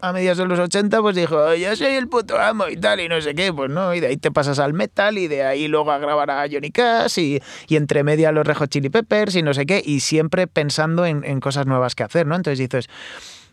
a 0.00 0.12
mediados 0.12 0.38
de 0.38 0.46
los 0.46 0.58
80, 0.58 1.00
pues 1.00 1.16
dijo, 1.16 1.54
yo 1.54 1.74
soy 1.74 1.94
el 1.94 2.08
puto 2.08 2.38
amo 2.38 2.68
y 2.68 2.76
tal, 2.76 3.00
y 3.00 3.08
no 3.08 3.20
sé 3.20 3.34
qué, 3.34 3.52
pues 3.52 3.70
no, 3.70 3.94
y 3.94 4.00
de 4.00 4.08
ahí 4.08 4.16
te 4.18 4.30
pasas 4.30 4.58
al 4.58 4.74
metal, 4.74 5.16
y 5.16 5.28
de 5.28 5.44
ahí 5.44 5.66
luego 5.66 5.90
a 5.90 5.98
grabar 5.98 6.30
a 6.30 6.46
Johnny 6.50 6.70
Cash, 6.70 7.18
y, 7.18 7.40
y 7.68 7.76
entre 7.76 8.04
media 8.04 8.30
los 8.30 8.46
Rejo 8.46 8.66
Chili 8.66 8.90
Peppers, 8.90 9.34
y 9.34 9.42
no 9.42 9.54
sé 9.54 9.64
qué, 9.64 9.82
y 9.82 10.00
siempre 10.00 10.46
pensando 10.46 11.06
en, 11.06 11.24
en 11.24 11.40
cosas 11.40 11.66
nuevas 11.66 11.94
que 11.94 12.02
hacer, 12.02 12.26
¿no? 12.26 12.36
Entonces 12.36 12.58
dices, 12.58 12.90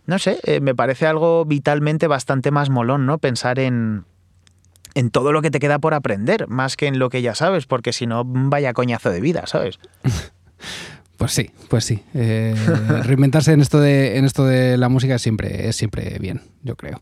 no 0.05 0.19
sé, 0.19 0.39
eh, 0.43 0.59
me 0.59 0.75
parece 0.75 1.05
algo 1.05 1.45
vitalmente 1.45 2.07
bastante 2.07 2.51
más 2.51 2.69
molón, 2.69 3.05
¿no? 3.05 3.17
Pensar 3.17 3.59
en, 3.59 4.05
en 4.95 5.09
todo 5.11 5.31
lo 5.31 5.41
que 5.41 5.51
te 5.51 5.59
queda 5.59 5.79
por 5.79 5.93
aprender, 5.93 6.47
más 6.47 6.75
que 6.75 6.87
en 6.87 6.99
lo 6.99 7.09
que 7.09 7.21
ya 7.21 7.35
sabes, 7.35 7.65
porque 7.65 7.93
si 7.93 8.07
no, 8.07 8.23
vaya 8.25 8.73
coñazo 8.73 9.09
de 9.09 9.21
vida, 9.21 9.45
¿sabes? 9.47 9.79
Pues 11.17 11.33
sí, 11.33 11.51
pues 11.69 11.85
sí. 11.85 12.01
Eh, 12.15 12.55
reinventarse 13.03 13.53
en 13.53 13.61
esto 13.61 13.79
de 13.79 14.17
en 14.17 14.25
esto 14.25 14.43
de 14.43 14.75
la 14.75 14.89
música 14.89 15.13
es 15.13 15.21
siempre, 15.21 15.69
es 15.69 15.75
siempre 15.75 16.17
bien, 16.17 16.41
yo 16.63 16.75
creo. 16.75 16.99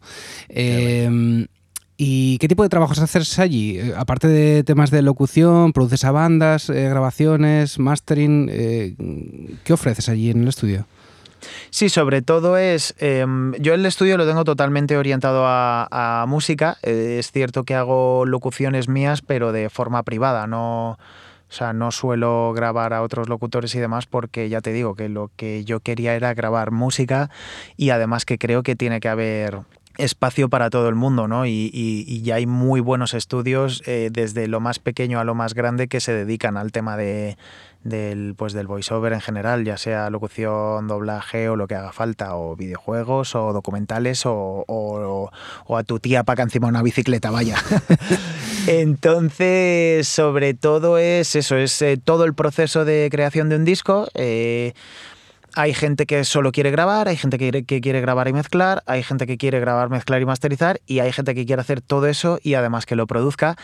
Em, 0.49 1.47
¿Y 1.95 2.37
qué 2.39 2.49
tipo 2.49 2.63
de 2.63 2.67
trabajos 2.67 2.99
haces 2.99 3.39
allí? 3.39 3.79
Eh, 3.79 3.93
aparte 3.95 4.27
de 4.27 4.65
temas 4.65 4.91
de 4.91 5.03
locución, 5.03 5.71
produces 5.71 6.03
a 6.03 6.11
bandas, 6.11 6.69
grabaciones, 6.69 7.79
mastering, 7.79 8.47
¿qué 9.63 9.71
ofreces 9.71 10.09
allí 10.09 10.31
en 10.31 10.41
el 10.41 10.49
estudio? 10.49 10.85
Sí, 11.69 11.89
sobre 11.89 12.21
todo 12.21 12.57
es. 12.57 12.95
Em, 12.99 13.53
yo 13.53 13.73
el 13.73 13.85
estudio 13.85 14.17
lo 14.17 14.27
tengo 14.27 14.43
totalmente 14.43 14.97
orientado 14.97 15.43
a, 15.45 16.25
música. 16.27 16.77
Eh, 16.83 17.17
es 17.19 17.31
cierto 17.31 17.63
que 17.63 17.75
hago 17.75 18.25
locuciones 18.25 18.87
mías, 18.87 19.21
pero 19.21 19.51
de 19.51 19.69
forma 19.69 20.03
privada. 20.03 20.47
No. 20.47 20.97
O 21.49 21.51
sea, 21.51 21.73
no 21.73 21.89
suelo 21.91 22.53
grabar 22.53 22.93
a 22.93 23.01
otros 23.01 23.27
locutores 23.27 23.73
y 23.73 23.79
demás 23.79 24.05
porque 24.05 24.49
ya 24.49 24.61
te 24.61 24.71
digo 24.71 24.93
que 24.93 25.09
lo 25.09 25.31
que 25.35 25.65
yo 25.65 25.79
quería 25.79 26.13
era 26.13 26.35
grabar 26.35 26.69
música 26.69 27.31
y 27.75 27.89
además 27.89 28.23
que 28.23 28.37
creo 28.37 28.61
que 28.61 28.75
tiene 28.75 28.99
que 28.99 29.09
haber 29.09 29.61
espacio 29.99 30.49
para 30.49 30.69
todo 30.69 30.89
el 30.89 30.95
mundo, 30.95 31.27
¿no? 31.27 31.45
Y, 31.45 32.21
ya 32.23 32.35
hay 32.35 32.45
muy 32.45 32.79
buenos 32.79 33.13
estudios 33.13 33.83
eh, 33.85 34.09
desde 34.11 34.47
lo 34.47 34.59
más 34.59 34.79
pequeño 34.79 35.19
a 35.19 35.23
lo 35.23 35.35
más 35.35 35.53
grande 35.53 35.87
que 35.87 35.99
se 35.99 36.13
dedican 36.13 36.57
al 36.57 36.71
tema 36.71 36.97
de, 36.97 37.37
del, 37.83 38.35
pues 38.35 38.53
del 38.53 38.67
voiceover 38.67 39.13
en 39.13 39.21
general, 39.21 39.63
ya 39.63 39.77
sea 39.77 40.09
locución, 40.09 40.87
doblaje 40.87 41.49
o 41.49 41.55
lo 41.55 41.67
que 41.67 41.75
haga 41.75 41.91
falta, 41.91 42.35
o 42.35 42.55
videojuegos, 42.55 43.35
o 43.35 43.53
documentales, 43.53 44.25
o, 44.25 44.65
o, 44.67 45.77
a 45.77 45.83
tu 45.83 45.99
tía 45.99 46.23
para 46.23 46.37
que 46.37 46.41
encima 46.43 46.67
una 46.67 46.83
bicicleta 46.83 47.31
vaya. 47.31 47.57
Entonces, 48.67 50.07
sobre 50.07 50.53
todo 50.53 50.97
es 50.97 51.35
eso, 51.35 51.55
es 51.57 51.81
eh, 51.81 51.97
todo 51.97 52.25
el 52.25 52.33
proceso 52.33 52.85
de 52.85 53.07
creación 53.11 53.49
de 53.49 53.55
un 53.55 53.65
disco. 53.65 54.07
Eh, 54.13 54.73
hay 55.55 55.73
gente 55.73 56.05
que 56.05 56.23
solo 56.25 56.51
quiere 56.51 56.69
grabar, 56.71 57.07
hay 57.07 57.17
gente 57.17 57.37
que 57.37 57.63
que 57.63 57.81
quiere, 57.81 58.01
grabar 58.01 58.27
y 58.27 58.33
mezclar, 58.33 58.83
hay 58.85 59.01
gente 59.01 59.25
que 59.25 59.37
quiere 59.37 59.59
grabar, 59.59 59.89
mezclar 59.89 60.21
y 60.21 60.25
masterizar, 60.25 60.79
y 60.85 60.99
hay 60.99 61.11
gente 61.11 61.33
que 61.33 61.45
quiere 61.45 61.61
hacer 61.61 61.81
todo 61.81 62.07
eso 62.07 62.39
y 62.43 62.53
además 62.53 62.85
que 62.85 62.95
lo 62.95 63.07
produzca 63.07 63.57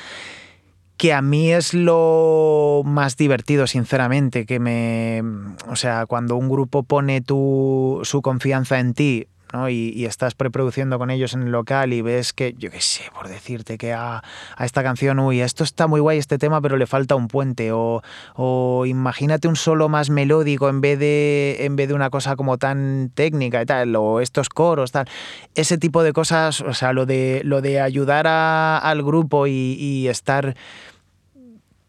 que 1.06 1.14
a 1.14 1.22
mí 1.22 1.52
es 1.52 1.76
lo 1.76 2.82
más 2.84 3.16
divertido, 3.16 3.68
sinceramente, 3.68 4.48
que 4.48 4.60
me... 4.60 5.22
O 5.68 5.76
sea, 5.76 6.08
cuando 6.08 6.36
un 6.36 6.50
grupo 6.50 6.82
pone 6.82 7.22
tu, 7.22 8.00
su 8.02 8.24
confianza 8.24 8.80
en 8.80 8.96
ti, 8.96 9.28
¿no? 9.54 9.70
Y, 9.70 10.04
estás 10.06 10.34
preproduciendo 10.34 10.98
con 10.98 11.12
ellos 11.12 11.36
en 11.36 11.44
el 11.44 11.52
local 11.52 11.94
y 11.94 12.02
ves 12.02 12.34
que, 12.34 12.56
yo 12.58 12.72
qué 12.72 12.82
sé, 12.82 13.04
por 13.14 13.28
decirte 13.28 13.78
que 13.78 13.94
a, 13.94 14.24
esta 14.60 14.82
canción, 14.82 15.20
uy, 15.20 15.42
esto 15.42 15.64
está 15.64 15.86
muy 15.86 16.00
guay 16.00 16.18
este 16.18 16.40
tema, 16.40 16.60
pero 16.60 16.76
le 16.76 16.88
falta 16.88 17.14
un 17.14 17.28
puente. 17.28 17.72
O, 17.72 18.02
o, 18.34 18.88
imagínate 18.88 19.48
un 19.48 19.56
solo 19.56 19.88
más 19.90 20.10
melódico 20.10 20.70
en 20.70 20.82
vez, 20.82 20.98
de, 20.98 21.58
en 21.60 21.76
vez 21.76 21.88
de 21.88 21.94
una 21.94 22.10
cosa 22.10 22.36
como 22.36 22.58
tan 22.58 23.12
técnica 23.14 23.62
y 23.62 23.68
tal, 23.68 23.96
o 23.96 24.22
estos 24.22 24.50
coros, 24.50 24.92
tal. 24.92 25.08
Ese 25.54 25.78
tipo 25.78 26.02
de 26.02 26.14
cosas, 26.14 26.62
o 26.62 26.74
sea, 26.74 26.94
lo 26.94 27.06
de, 27.06 27.44
lo 27.46 27.62
de 27.62 27.80
ayudar 27.80 28.26
al 28.26 29.04
grupo 29.04 29.46
y 29.46 30.08
estar 30.08 30.56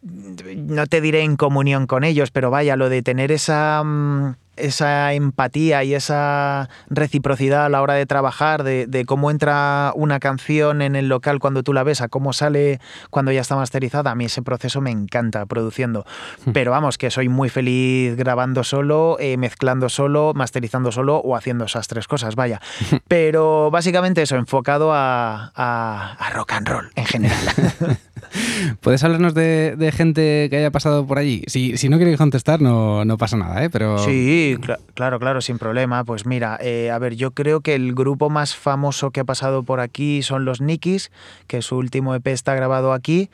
no 0.06 0.86
te 0.86 1.00
diré 1.00 1.22
en 1.22 1.36
comunión 1.36 1.86
con 1.86 2.04
ellos, 2.04 2.30
pero 2.30 2.50
vaya, 2.50 2.76
lo 2.76 2.88
de 2.88 3.02
tener 3.02 3.32
esa, 3.32 3.82
mm, 3.84 4.34
esa 4.56 5.12
empatía 5.12 5.84
y 5.84 5.94
esa 5.94 6.68
reciprocidad 6.88 7.66
a 7.66 7.68
la 7.68 7.82
hora 7.82 7.94
de 7.94 8.06
trabajar, 8.06 8.62
de, 8.62 9.04
cómo 9.06 9.30
entra 9.30 9.92
una 9.94 10.18
canción 10.18 10.82
en 10.82 10.96
el 10.96 11.08
local 11.08 11.38
cuando 11.38 11.62
tú 11.62 11.72
la 11.72 11.82
ves, 11.82 12.00
a 12.00 12.08
cómo 12.08 12.32
sale 12.32 12.80
cuando 13.10 13.32
ya 13.32 13.40
está 13.40 13.56
masterizada, 13.56 14.10
a 14.12 14.14
mí 14.14 14.26
ese 14.26 14.42
proceso 14.42 14.80
me 14.80 14.90
encanta 14.90 15.44
produciendo. 15.46 16.06
Hmm. 16.44 16.52
Pero 16.52 16.70
vamos, 16.70 16.98
que 16.98 17.10
soy 17.10 17.28
muy 17.28 17.48
feliz 17.48 18.16
grabando 18.16 18.64
solo, 18.64 19.16
eh, 19.20 19.36
mezclando 19.36 19.88
solo, 19.88 20.32
masterizando 20.34 20.92
solo 20.92 21.18
o 21.18 21.36
haciendo 21.36 21.64
esas 21.64 21.88
tres 21.88 22.06
cosas, 22.08 22.34
vaya. 22.36 22.60
Pero 23.08 23.70
básicamente 23.70 24.22
eso, 24.22 24.36
enfocado 24.36 24.92
a, 24.92 25.52
a 25.54 26.30
rock 26.30 26.52
and 26.52 26.68
roll 26.68 26.90
en 26.94 27.06
general. 27.06 27.38
¿Puedes 28.80 29.02
hablarnos 29.04 29.34
de, 29.34 29.92
gente 29.94 30.48
que 30.50 30.56
haya 30.56 30.70
pasado 30.70 31.06
por 31.06 31.18
allí? 31.18 31.42
Si, 31.46 31.76
si 31.76 31.88
no 31.88 31.96
quieres 31.96 32.16
contestar, 32.16 32.60
no, 32.60 33.04
no, 33.04 33.18
pasa 33.18 33.36
nada, 33.36 33.64
¿eh? 33.64 33.70
Pero... 33.70 33.98
Sí, 33.98 34.56
claro, 34.94 35.18
claro, 35.18 35.40
sin 35.40 35.58
problema. 35.58 36.04
Pues 36.04 36.26
mira, 36.26 36.58
eh, 36.60 36.90
a 36.90 36.98
ver, 36.98 37.16
yo 37.16 37.32
creo 37.32 37.60
que 37.60 37.74
el 37.74 37.94
grupo 37.94 38.30
más 38.30 38.56
famoso 38.56 39.10
que 39.10 39.20
ha 39.20 39.24
pasado 39.24 39.62
por 39.62 39.80
aquí 39.80 40.22
son 40.22 40.44
los 40.44 40.60
Nikis, 40.60 41.10
que 41.46 41.62
su 41.62 41.76
último 41.76 42.14
EP 42.14 42.26
está 42.28 42.54
grabado 42.54 42.92
aquí, 42.92 43.30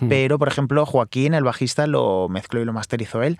Hmm. 0.00 0.08
Pero, 0.08 0.38
por 0.38 0.48
ejemplo, 0.48 0.84
Joaquín, 0.86 1.34
el 1.34 1.44
bajista, 1.44 1.86
lo 1.86 2.28
mezcló 2.28 2.60
y 2.60 2.64
lo 2.64 2.72
masterizó 2.72 3.22
él. 3.22 3.38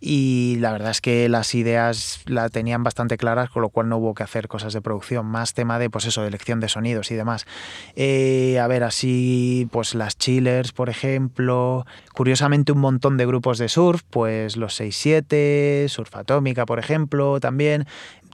Y 0.00 0.56
la 0.60 0.72
verdad 0.72 0.90
es 0.90 1.00
que 1.00 1.28
las 1.28 1.54
ideas 1.54 2.20
la 2.26 2.48
tenían 2.48 2.82
bastante 2.82 3.16
claras, 3.16 3.50
con 3.50 3.62
lo 3.62 3.68
cual 3.68 3.88
no 3.88 3.96
hubo 3.98 4.14
que 4.14 4.22
hacer 4.22 4.48
cosas 4.48 4.72
de 4.72 4.80
producción, 4.80 5.26
más 5.26 5.54
tema 5.54 5.78
de, 5.78 5.90
pues 5.90 6.06
eso, 6.06 6.22
de 6.22 6.28
elección 6.28 6.60
de 6.60 6.68
sonidos 6.68 7.10
y 7.10 7.14
demás. 7.14 7.46
Eh, 7.94 8.58
a 8.60 8.66
ver, 8.66 8.84
así, 8.84 9.68
pues 9.70 9.94
las 9.94 10.16
Chillers, 10.18 10.72
por 10.72 10.88
ejemplo. 10.88 11.86
Curiosamente, 12.14 12.72
un 12.72 12.78
montón 12.78 13.16
de 13.16 13.26
grupos 13.26 13.58
de 13.58 13.68
surf, 13.68 14.02
pues 14.10 14.56
los 14.56 14.80
6-7, 14.80 15.88
Surf 15.88 16.14
Atómica, 16.16 16.66
por 16.66 16.78
ejemplo, 16.78 17.40
también 17.40 17.86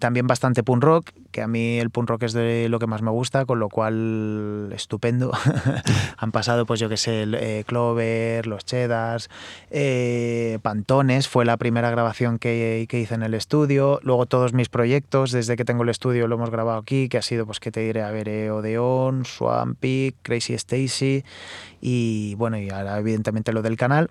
también 0.03 0.27
bastante 0.27 0.65
punk 0.65 0.83
rock, 0.83 1.11
que 1.31 1.43
a 1.43 1.47
mí 1.47 1.79
el 1.79 1.91
punk 1.91 2.11
rock 2.11 2.25
es 2.25 2.33
de 2.33 2.69
lo 2.69 2.81
que 2.81 2.89
más 2.89 3.03
me 3.03 3.13
gusta, 3.13 3.45
con 3.45 3.61
lo 3.61 3.69
cual 3.69 4.73
estupendo. 4.75 5.31
Han 6.19 6.33
pasado, 6.33 6.67
pues 6.67 6.81
yo 6.81 6.89
que 6.89 6.97
sé, 6.97 7.23
eh, 7.23 7.63
Clover, 7.65 8.49
Los 8.49 8.65
Cheddars, 8.65 9.31
eh, 9.71 10.59
Pantones, 10.61 11.29
fue 11.29 11.45
la 11.45 11.52
primera 11.57 11.91
grabación 11.91 12.39
que, 12.39 12.87
que, 12.89 13.01
hice 13.01 13.15
en 13.15 13.23
el 13.23 13.35
estudio. 13.35 14.01
Luego 14.03 14.27
todos 14.27 14.53
mis 14.53 14.69
proyectos, 14.69 15.33
desde 15.33 15.57
que 15.57 15.65
tengo 15.65 15.83
el 15.83 15.89
estudio 15.89 16.29
lo 16.29 16.37
hemos 16.37 16.51
grabado 16.51 16.79
aquí, 16.79 17.09
que 17.09 17.19
ha 17.19 17.23
sido, 17.23 17.47
pues 17.47 17.61
que 17.61 17.71
te 17.71 17.81
diré, 17.81 18.03
a 18.03 18.11
ver, 18.11 18.29
eh, 18.29 18.51
Odeon, 18.51 19.25
Swampy, 19.25 20.15
Crazy 20.23 20.55
Stacy 20.55 21.25
y 21.81 22.35
bueno, 22.37 22.59
y 22.59 22.71
ahora 22.71 22.99
evidentemente 22.99 23.53
lo 23.53 23.63
del 23.63 23.77
canal. 23.77 24.11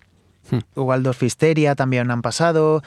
Hmm. 0.50 0.60
Waldorf 0.76 1.18
Fisteria 1.18 1.76
también 1.76 2.12
han 2.12 2.22
pasado. 2.22 2.82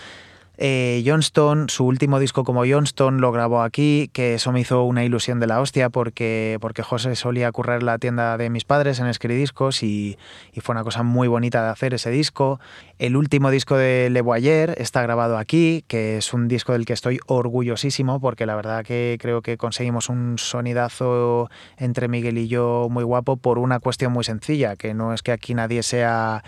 Eh, 0.57 1.03
Johnston, 1.05 1.69
su 1.69 1.85
último 1.85 2.21
disco 2.21 2.45
como 2.45 2.65
Johnston 2.65 3.21
lo 3.21 3.33
grabó 3.33 3.63
aquí, 3.63 4.09
que 4.13 4.35
eso 4.35 4.53
me 4.53 4.61
hizo 4.61 4.85
una 4.85 5.05
ilusión 5.05 5.41
de 5.41 5.49
la 5.49 5.61
hostia 5.61 5.91
porque, 5.91 6.59
porque 6.61 6.83
José 6.83 7.17
solía 7.17 7.51
currar 7.51 7.83
la 7.83 7.99
tienda 7.99 8.37
de 8.39 8.51
mis 8.51 8.65
padres 8.65 9.01
en 9.01 9.07
Escridiscos 9.07 9.83
y, 9.83 10.17
y 10.53 10.61
fue 10.61 10.75
una 10.75 10.85
cosa 10.85 11.03
muy 11.03 11.27
bonita 11.27 11.65
de 11.65 11.71
hacer 11.71 11.95
ese 11.95 12.11
disco. 12.11 12.61
El 13.01 13.17
último 13.17 13.51
disco 13.51 13.77
de 13.77 14.11
Le 14.11 14.21
Boyer 14.21 14.77
está 14.79 15.03
grabado 15.03 15.39
aquí, 15.39 15.85
que 15.89 16.19
es 16.19 16.33
un 16.33 16.47
disco 16.47 16.73
del 16.73 16.87
que 16.87 16.93
estoy 16.93 17.19
orgullosísimo 17.27 18.21
porque 18.21 18.47
la 18.47 18.55
verdad 18.55 18.85
que 18.85 19.19
creo 19.21 19.43
que 19.43 19.57
conseguimos 19.57 20.09
un 20.09 20.39
sonidazo 20.39 21.51
entre 21.79 22.07
Miguel 22.07 22.39
y 22.39 22.47
yo 22.47 22.87
muy 22.91 23.03
guapo 23.03 23.37
por 23.37 23.59
una 23.59 23.81
cuestión 23.81 24.13
muy 24.13 24.23
sencilla, 24.23 24.77
que 24.77 24.95
no 24.95 25.13
es 25.13 25.23
que 25.23 25.33
aquí 25.33 25.55
nadie 25.55 25.83
sea 25.83 26.45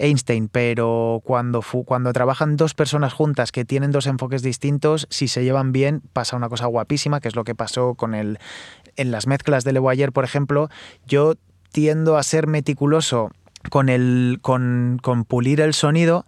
Einstein, 0.00 0.48
pero 0.48 1.20
cuando, 1.24 1.62
cuando 1.84 2.12
trabajan 2.12 2.56
dos 2.56 2.74
personas 2.74 3.12
juntas 3.12 3.52
que 3.52 3.64
tienen 3.64 3.90
dos 3.90 4.06
enfoques 4.06 4.42
distintos, 4.42 5.06
si 5.10 5.28
se 5.28 5.44
llevan 5.44 5.72
bien, 5.72 6.02
pasa 6.12 6.36
una 6.36 6.48
cosa 6.48 6.66
guapísima, 6.66 7.20
que 7.20 7.28
es 7.28 7.36
lo 7.36 7.44
que 7.44 7.54
pasó 7.54 7.94
con 7.94 8.14
el, 8.14 8.38
en 8.96 9.10
las 9.10 9.26
mezclas 9.26 9.64
de 9.64 9.72
Levoyer, 9.72 10.12
por 10.12 10.24
ejemplo. 10.24 10.68
Yo 11.06 11.34
tiendo 11.72 12.16
a 12.16 12.22
ser 12.22 12.46
meticuloso 12.46 13.30
con, 13.68 13.88
el, 13.88 14.38
con, 14.42 14.98
con 15.02 15.24
pulir 15.24 15.60
el 15.60 15.74
sonido 15.74 16.26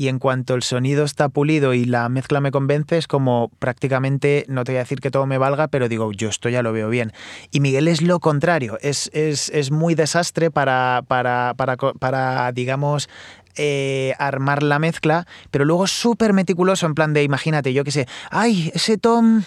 y 0.00 0.08
en 0.08 0.18
cuanto 0.18 0.54
el 0.54 0.62
sonido 0.62 1.04
está 1.04 1.28
pulido 1.28 1.74
y 1.74 1.84
la 1.84 2.08
mezcla 2.08 2.40
me 2.40 2.50
convence, 2.50 2.96
es 2.96 3.06
como 3.06 3.50
prácticamente, 3.58 4.46
no 4.48 4.64
te 4.64 4.72
voy 4.72 4.78
a 4.78 4.84
decir 4.84 4.98
que 4.98 5.10
todo 5.10 5.26
me 5.26 5.36
valga, 5.36 5.68
pero 5.68 5.90
digo, 5.90 6.10
yo 6.12 6.30
esto 6.30 6.48
ya 6.48 6.62
lo 6.62 6.72
veo 6.72 6.88
bien. 6.88 7.12
Y 7.50 7.60
Miguel 7.60 7.86
es 7.86 8.00
lo 8.00 8.18
contrario, 8.18 8.78
es, 8.80 9.10
es, 9.12 9.70
muy 9.70 9.94
desastre 9.94 10.50
para, 10.50 11.02
para, 11.06 11.52
para, 11.54 11.76
para 11.76 12.50
digamos, 12.52 13.10
eh, 13.56 14.14
armar 14.18 14.62
la 14.62 14.78
mezcla, 14.78 15.26
pero 15.50 15.66
luego 15.66 15.86
súper 15.86 16.32
meticuloso 16.32 16.86
en 16.86 16.94
plan 16.94 17.12
de, 17.12 17.22
imagínate, 17.22 17.74
yo 17.74 17.84
qué 17.84 17.90
sé, 17.90 18.08
ay, 18.30 18.72
ese 18.72 18.96
tom 18.96 19.42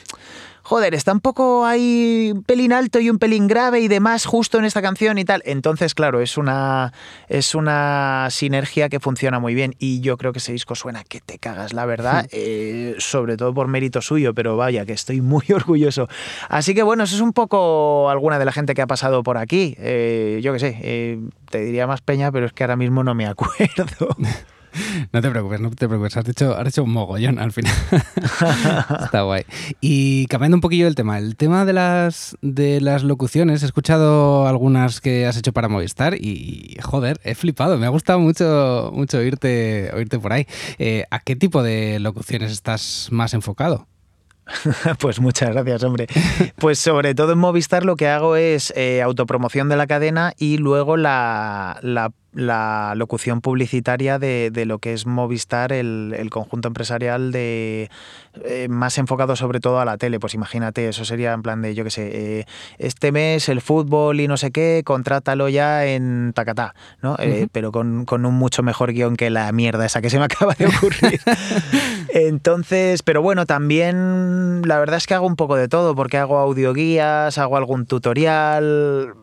joder, 0.63 0.95
está 0.95 1.12
un 1.12 1.19
poco 1.19 1.65
ahí 1.65 2.32
un 2.34 2.43
pelín 2.43 2.73
alto 2.73 2.99
y 2.99 3.10
un 3.10 3.19
pelín 3.19 3.47
grave 3.47 3.82
y 3.82 3.88
demás 3.88 4.26
justo 4.26 4.58
en 4.58 4.65
esta 4.65 4.82
canción 4.82 5.17
y 5.17 5.26
tal. 5.26 5.43
Entonces, 5.45 5.93
claro, 5.93 6.21
es 6.21 6.38
una, 6.38 6.93
es 7.28 7.54
una 7.54 8.28
sinergia 8.32 8.89
que 8.89 8.99
funciona 8.99 9.39
muy 9.39 9.54
bien 9.54 9.76
y 9.78 9.99
yo 10.02 10.17
creo 10.17 10.32
que 10.32 10.39
ese 10.39 10.54
disco 10.54 10.76
suena 10.76 11.04
que 11.04 11.21
te 11.21 11.38
cagas, 11.38 11.73
la 11.73 11.86
verdad, 11.86 12.23
hmm. 12.26 12.30
eh, 12.32 12.95
sobre 12.97 13.38
todo 13.38 13.54
por 13.54 13.67
mérito 13.67 14.02
suyo, 14.02 14.34
pero 14.34 14.58
vaya, 14.58 14.86
que 14.86 14.93
estoy 14.93 15.21
muy 15.21 15.45
orgulloso. 15.54 16.08
Así 16.49 16.73
que 16.73 16.84
bueno, 16.84 17.04
eso 17.04 17.15
es 17.15 17.21
un 17.21 17.34
poco 17.34 18.10
alguna 18.10 18.39
de 18.39 18.45
la 18.45 18.52
gente 18.52 18.73
que 18.73 18.82
ha 18.82 18.88
pasado 18.88 19.21
por 19.23 19.38
aquí. 19.38 19.76
Eh, 19.78 20.39
yo 20.41 20.54
qué 20.54 20.60
sé, 20.60 20.80
eh, 20.82 21.19
te 21.49 21.60
diría 21.60 21.88
más 21.88 22.02
peña, 22.02 22.32
pero 22.32 22.45
es 22.45 22.54
que 22.54 22.63
ahora 22.63 22.78
mismo 22.78 23.04
no 23.04 23.13
me 23.13 23.28
acuerdo. 23.28 24.15
No 25.12 25.22
te 25.22 25.30
preocupes, 25.30 25.60
no 25.62 25.70
te 25.72 25.88
preocupes. 25.88 26.18
Has 26.18 26.28
hecho, 26.28 26.56
has 26.56 26.68
hecho 26.68 26.84
un 26.84 26.92
mogollón 26.92 27.40
al 27.40 27.52
final. 27.52 27.74
Está 29.04 29.22
guay. 29.22 29.44
Y 29.82 30.26
cambiando 30.28 30.58
un 30.58 30.62
poquillo 30.62 30.88
el 30.88 30.96
tema, 30.96 31.18
el 31.18 31.36
tema 31.36 31.66
de 31.66 31.74
las, 31.74 32.38
de 32.42 32.82
las 32.82 33.04
locuciones, 33.04 33.64
he 33.64 33.66
escuchado 33.66 34.48
algunas 34.48 35.02
que 35.02 35.26
has 35.26 35.38
hecho 35.38 35.54
para 35.54 35.68
Movistar 35.68 36.16
y, 36.16 36.78
joder, 36.82 37.20
he 37.24 37.36
flipado. 37.36 37.78
Me 37.78 37.86
ha 37.86 37.90
gustado 37.90 38.20
mucho, 38.20 38.92
mucho 38.94 39.20
oírte, 39.20 39.92
oírte 39.94 40.20
por 40.20 40.34
ahí. 40.34 40.48
Eh, 40.80 41.06
¿A 41.12 41.20
qué 41.20 41.36
tipo 41.36 41.64
de 41.64 42.00
locuciones 42.00 42.52
estás 42.52 43.10
más 43.12 43.34
enfocado? 43.34 43.88
Pues 45.00 45.20
muchas 45.22 45.52
gracias, 45.52 45.84
hombre. 45.84 46.08
Pues 46.58 46.78
sobre 46.78 47.16
todo 47.16 47.32
en 47.32 47.40
Movistar 47.40 47.86
lo 47.86 47.96
que 47.96 48.08
hago 48.10 48.36
es 48.36 48.74
eh, 48.76 49.02
autopromoción 49.02 49.70
de 49.70 49.78
la 49.78 49.88
cadena 49.88 50.34
y 50.38 50.58
luego 50.58 50.98
la, 50.98 51.80
la 51.82 52.12
la 52.34 52.93
locución 52.96 53.41
publicitaria 53.41 54.19
de, 54.19 54.52
lo 54.65 54.80
que 54.80 54.93
es 54.93 55.06
Movistar, 55.06 55.72
el, 55.72 56.28
conjunto 56.32 56.67
empresarial 56.67 57.32
de 57.32 57.89
eh, 58.46 58.67
más 58.69 58.98
enfocado 58.98 59.36
sobre 59.36 59.60
todo 59.60 59.80
a 59.80 59.86
la 59.86 59.98
tele. 59.98 60.19
Pues 60.19 60.34
imagínate, 60.34 60.88
eso 60.88 61.06
sería 61.06 61.34
en 61.34 61.43
plan 61.43 61.62
de, 61.62 61.76
yo 61.76 61.84
qué 61.84 61.91
sé, 61.91 62.10
eh, 62.13 62.46
este 62.80 63.12
mes 63.12 63.50
el 63.50 63.62
fútbol 63.62 64.19
y 64.19 64.28
no 64.28 64.38
sé 64.38 64.52
qué, 64.52 64.82
contrátalo 64.86 65.50
ya 65.50 65.86
en 65.86 66.34
Tacatá, 66.34 66.74
¿no? 67.02 67.15
Eh, 67.19 67.48
pero 67.52 67.72
con, 67.72 68.06
un 68.10 68.34
mucho 68.34 68.63
mejor 68.63 68.93
guion 68.93 69.15
que 69.15 69.30
la 69.30 69.52
mierda 69.52 69.86
esa 69.86 70.02
que 70.02 70.10
se 70.10 70.17
me 70.17 70.26
acaba 70.26 70.56
de 70.56 70.67
ocurrir. 70.67 71.22
Entonces, 72.13 73.04
pero 73.04 73.22
bueno, 73.22 73.46
también 73.46 74.62
la 74.65 74.80
verdad 74.80 74.98
es 74.98 75.08
que 75.08 75.13
hago 75.13 75.28
un 75.28 75.36
poco 75.36 75.56
de 75.56 75.67
todo, 75.67 75.96
porque 75.96 76.17
hago 76.17 76.38
audioguías, 76.38 77.38
hago 77.38 77.58
algún 77.58 77.86
tutorial, 77.86 79.13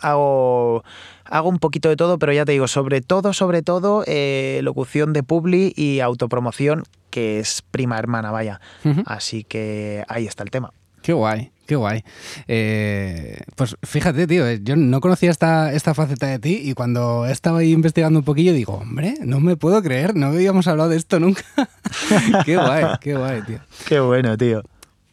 hago 0.00 0.84
hago 1.30 1.48
un 1.48 1.58
poquito 1.58 1.88
de 1.88 1.96
todo, 1.96 2.18
pero 2.18 2.32
ya 2.32 2.44
te 2.44 2.52
digo, 2.52 2.68
sobre 2.68 3.00
todo, 3.00 3.32
sobre 3.32 3.62
todo, 3.62 4.04
eh, 4.06 4.60
locución 4.62 5.12
de 5.12 5.22
publi 5.22 5.72
y 5.76 6.00
autopromoción, 6.00 6.84
que 7.10 7.38
es 7.38 7.62
prima 7.70 7.98
hermana, 7.98 8.30
vaya. 8.30 8.60
Así 9.06 9.44
que 9.44 10.04
ahí 10.08 10.26
está 10.26 10.42
el 10.42 10.50
tema. 10.50 10.72
Qué 11.02 11.12
guay, 11.12 11.52
qué 11.66 11.76
guay. 11.76 12.04
Eh, 12.48 13.40
pues 13.56 13.76
fíjate, 13.82 14.26
tío, 14.26 14.46
eh, 14.46 14.60
yo 14.62 14.76
no 14.76 15.00
conocía 15.00 15.30
esta, 15.30 15.72
esta 15.72 15.94
faceta 15.94 16.26
de 16.26 16.38
ti 16.38 16.60
y 16.64 16.74
cuando 16.74 17.24
estaba 17.26 17.58
ahí 17.58 17.72
investigando 17.72 18.18
un 18.18 18.24
poquillo 18.24 18.52
digo, 18.52 18.74
hombre, 18.74 19.14
no 19.22 19.40
me 19.40 19.56
puedo 19.56 19.82
creer, 19.82 20.16
no 20.16 20.26
habíamos 20.26 20.66
hablado 20.66 20.90
de 20.90 20.96
esto 20.96 21.20
nunca. 21.20 21.42
qué 22.44 22.56
guay, 22.56 22.84
qué 23.00 23.14
guay, 23.14 23.42
tío. 23.42 23.60
Qué 23.86 24.00
bueno, 24.00 24.36
tío. 24.36 24.62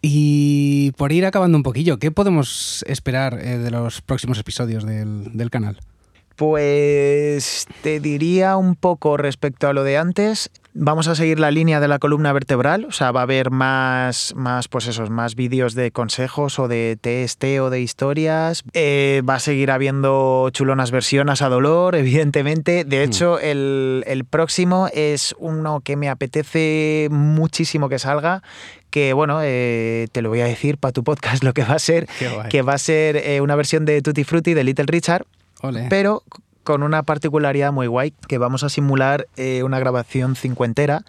Y 0.02 0.92
por 0.98 1.12
ir 1.12 1.26
acabando 1.26 1.58
un 1.58 1.64
poquillo, 1.64 1.98
¿qué 1.98 2.12
podemos 2.12 2.84
esperar 2.88 3.42
de 3.42 3.72
los 3.72 4.02
próximos 4.02 4.38
episodios 4.38 4.86
del, 4.86 5.36
del 5.36 5.50
canal? 5.50 5.80
Pues 6.36 7.66
te 7.82 8.00
diría 8.00 8.58
un 8.58 8.76
poco 8.76 9.18
respecto 9.18 9.68
a 9.68 9.74
lo 9.74 9.84
de 9.84 9.98
antes. 9.98 10.50
Vamos 10.74 11.08
a 11.08 11.16
seguir 11.16 11.40
la 11.40 11.52
línea 11.52 11.80
de 11.80 11.88
la 11.88 12.00
columna 12.00 12.34
vertebral, 12.34 12.84
o 12.84 12.92
sea, 12.92 13.14
va 13.14 13.22
a 13.22 13.24
haber 13.24 13.50
más, 13.50 14.34
más 14.36 14.68
pues 14.68 14.88
esos, 14.88 15.10
más 15.10 15.36
vídeos 15.36 15.74
de 15.74 15.92
consejos 15.92 16.60
o 16.60 16.68
de 16.68 16.98
TST 17.00 17.62
o 17.62 17.70
de 17.70 17.80
historias. 17.80 18.66
Eh, 18.74 19.22
va 19.28 19.36
a 19.36 19.40
seguir 19.40 19.72
habiendo 19.72 20.50
chulonas 20.52 20.92
versiones 20.92 21.42
a 21.42 21.48
dolor, 21.48 21.96
evidentemente. 21.96 22.84
De 22.84 23.04
hecho, 23.04 23.40
el, 23.40 24.04
el 24.06 24.26
próximo 24.26 24.90
es 24.94 25.34
uno 25.40 25.80
que 25.80 25.96
me 25.96 26.10
apetece 26.10 27.08
muchísimo 27.10 27.88
que 27.88 27.98
salga, 27.98 28.44
que 28.90 29.14
bueno, 29.14 29.40
eh, 29.42 30.08
te 30.12 30.22
lo 30.22 30.30
voy 30.30 30.42
a 30.42 30.46
decir 30.46 30.78
para 30.78 30.92
tu 30.92 31.04
podcast 31.06 31.44
lo 31.44 31.54
que 31.54 31.64
va 31.64 31.76
a 31.76 31.80
ser, 31.80 32.08
que 32.50 32.62
va 32.62 32.74
a 32.74 32.78
ser 32.78 33.18
eh, 33.18 33.42
una 33.42 33.56
versión 33.56 33.86
de 33.86 34.02
Tutti 34.02 34.24
Frutti 34.24 34.54
de 34.54 34.64
Little 34.64 34.86
Richard, 34.88 35.26
Pero 35.90 36.24
con 36.66 36.84
una 36.84 37.04
particularidad 37.04 37.72
muy 37.72 37.88
guay, 37.88 38.14
que 38.28 38.38
vamos 38.40 38.64
a 38.64 38.70
simular 38.70 39.28
eh, 39.38 39.64
una 39.64 39.80
grabación 39.80 40.36
cincuentera 40.36 41.06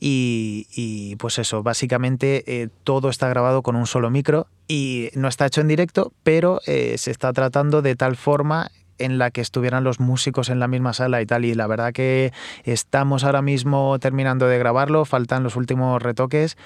y, 0.00 0.66
y, 0.74 1.16
pues 1.16 1.38
eso, 1.38 1.62
básicamente 1.62 2.42
eh, 2.46 2.68
todo 2.84 3.08
está 3.08 3.28
grabado 3.28 3.62
con 3.62 3.76
un 3.76 3.86
solo 3.86 4.10
micro 4.10 4.48
y 4.68 5.10
no 5.14 5.28
está 5.28 5.46
hecho 5.46 5.60
en 5.60 5.68
directo, 5.68 6.12
pero 6.24 6.60
eh, 6.66 6.98
se 6.98 7.12
está 7.12 7.32
tratando 7.32 7.82
de 7.82 7.94
tal 7.94 8.16
forma 8.16 8.70
en 8.98 9.18
la 9.18 9.30
que 9.30 9.40
estuvieran 9.40 9.84
los 9.84 10.00
músicos 10.00 10.48
en 10.48 10.58
la 10.58 10.68
misma 10.68 10.92
sala 10.92 11.20
y 11.22 11.26
tal. 11.26 11.44
Y 11.44 11.54
la 11.54 11.66
verdad 11.66 11.92
que 11.92 12.32
estamos 12.64 13.24
ahora 13.24 13.42
mismo 13.42 13.98
terminando 13.98 14.48
de 14.48 14.58
grabarlo, 14.58 15.04
faltan 15.04 15.42
los 15.42 15.56
últimos 15.56 16.02
retoques 16.02 16.56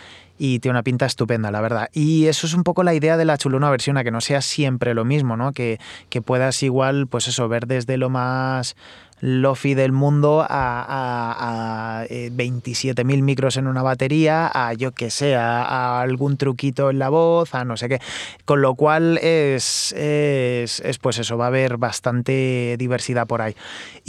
y 0.43 0.59
tiene 0.59 0.73
una 0.73 0.83
pinta 0.83 1.05
estupenda, 1.05 1.51
la 1.51 1.61
verdad. 1.61 1.91
Y 1.93 2.27
eso 2.27 2.47
es 2.47 2.55
un 2.55 2.65
poco 2.65 2.83
la 2.83 2.95
idea 2.95 3.19
de 3.19 3.27
la 3.27 3.37
chulona 3.37 3.69
versión, 3.69 3.99
a 3.99 4.05
que 4.05 4.11
no 4.11 4.23
sea 4.23 4.41
siempre 4.41 4.95
lo 4.95 5.05
mismo, 5.05 5.37
¿no? 5.37 5.53
Que, 5.53 5.79
que 6.09 6.23
puedas 6.23 6.63
igual, 6.63 7.09
pues 7.09 7.29
eso, 7.29 7.47
ver 7.47 7.67
desde 7.67 7.99
lo 7.99 8.09
más 8.09 8.75
lofi 9.21 9.75
del 9.75 9.93
mundo 9.93 10.41
a, 10.41 10.47
a, 10.49 12.01
a 12.01 12.05
eh, 12.07 12.31
27.000 12.33 13.23
micros 13.23 13.57
en 13.57 13.67
una 13.67 13.83
batería, 13.83 14.51
a 14.53 14.73
yo 14.73 14.93
que 14.93 15.11
sé, 15.11 15.37
a, 15.37 15.63
a, 15.63 16.01
algún 16.01 16.37
truquito 16.37 16.91
en 16.91 16.99
la 16.99 17.11
voz, 17.11 17.55
a 17.55 17.65
no 17.65 17.77
sé 17.77 17.89
qué. 17.89 18.01
Con 18.45 18.63
lo 18.63 18.75
cual 18.75 19.19
es, 19.19 19.93
es, 19.93 20.81
es, 20.81 20.99
pues 20.99 21.19
eso, 21.19 21.37
va 21.37 21.45
a 21.45 21.49
haber 21.49 21.77
bastante 21.77 22.77
diversidad 22.79 23.27
por 23.27 23.43
ahí. 23.43 23.55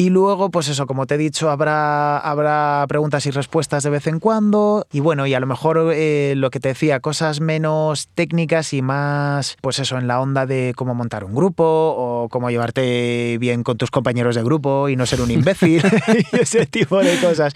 Y 0.02 0.10
luego, 0.10 0.50
pues 0.50 0.68
eso, 0.68 0.88
como 0.88 1.06
te 1.06 1.14
he 1.14 1.18
dicho, 1.20 1.52
habrá, 1.52 2.18
habrá 2.18 2.84
preguntas 2.88 3.24
y 3.28 3.30
respuestas 3.30 3.84
de 3.84 3.92
vez 3.92 4.08
en 4.08 4.20
cuando. 4.20 4.88
Y 4.92 5.00
bueno, 5.00 5.28
y 5.28 5.36
a 5.36 5.40
lo 5.40 5.46
mejor 5.46 5.92
eh, 5.94 6.34
lo 6.38 6.50
que 6.50 6.60
te 6.60 6.70
decía, 6.70 7.00
cosas 7.02 7.40
menos 7.40 8.08
técnicas 8.16 8.74
y 8.74 8.82
más, 8.82 9.58
pues 9.62 9.78
eso, 9.78 10.00
en 10.00 10.08
la 10.08 10.20
onda 10.20 10.48
de 10.48 10.74
cómo 10.76 10.96
montar 10.96 11.24
un 11.24 11.36
grupo 11.36 11.64
o 11.64 12.30
cómo 12.30 12.50
llevarte 12.50 13.38
bien 13.38 13.62
con 13.62 13.78
tus 13.78 13.92
compañeros 13.92 14.34
de 14.34 14.42
grupo 14.42 14.90
y 14.90 14.96
no 14.96 15.06
ser 15.06 15.22
un 15.22 15.30
imbécil 15.30 15.84
y 16.34 16.36
ese 16.36 16.66
tipo 16.66 16.98
de 16.98 17.20
cosas. 17.20 17.54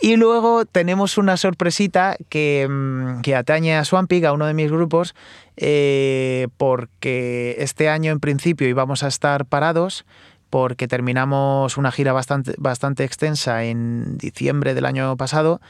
Y 0.00 0.16
luego 0.16 0.64
tenemos 0.64 1.16
una 1.16 1.36
sorpresita 1.36 2.16
que, 2.28 2.66
mm, 2.68 3.20
que 3.20 3.36
atañe 3.36 3.76
a 3.76 3.84
Swampig, 3.84 4.26
a 4.26 4.32
uno 4.32 4.46
de 4.46 4.54
mis 4.54 4.72
grupos, 4.72 5.14
eh, 5.56 6.48
porque 6.56 7.54
este 7.60 7.88
año 7.88 8.10
en 8.10 8.18
principio 8.18 8.66
íbamos 8.66 9.04
a 9.04 9.06
estar 9.06 9.46
parados 9.46 10.04
porque 10.54 10.86
terminamos 10.86 11.76
una 11.76 11.90
gira 11.90 12.12
bastante, 12.12 12.54
bastante 12.58 13.02
extensa 13.02 13.64
en 13.64 14.16
diciembre 14.18 14.72
del 14.74 14.84
año 14.86 15.16
pasado 15.16 15.60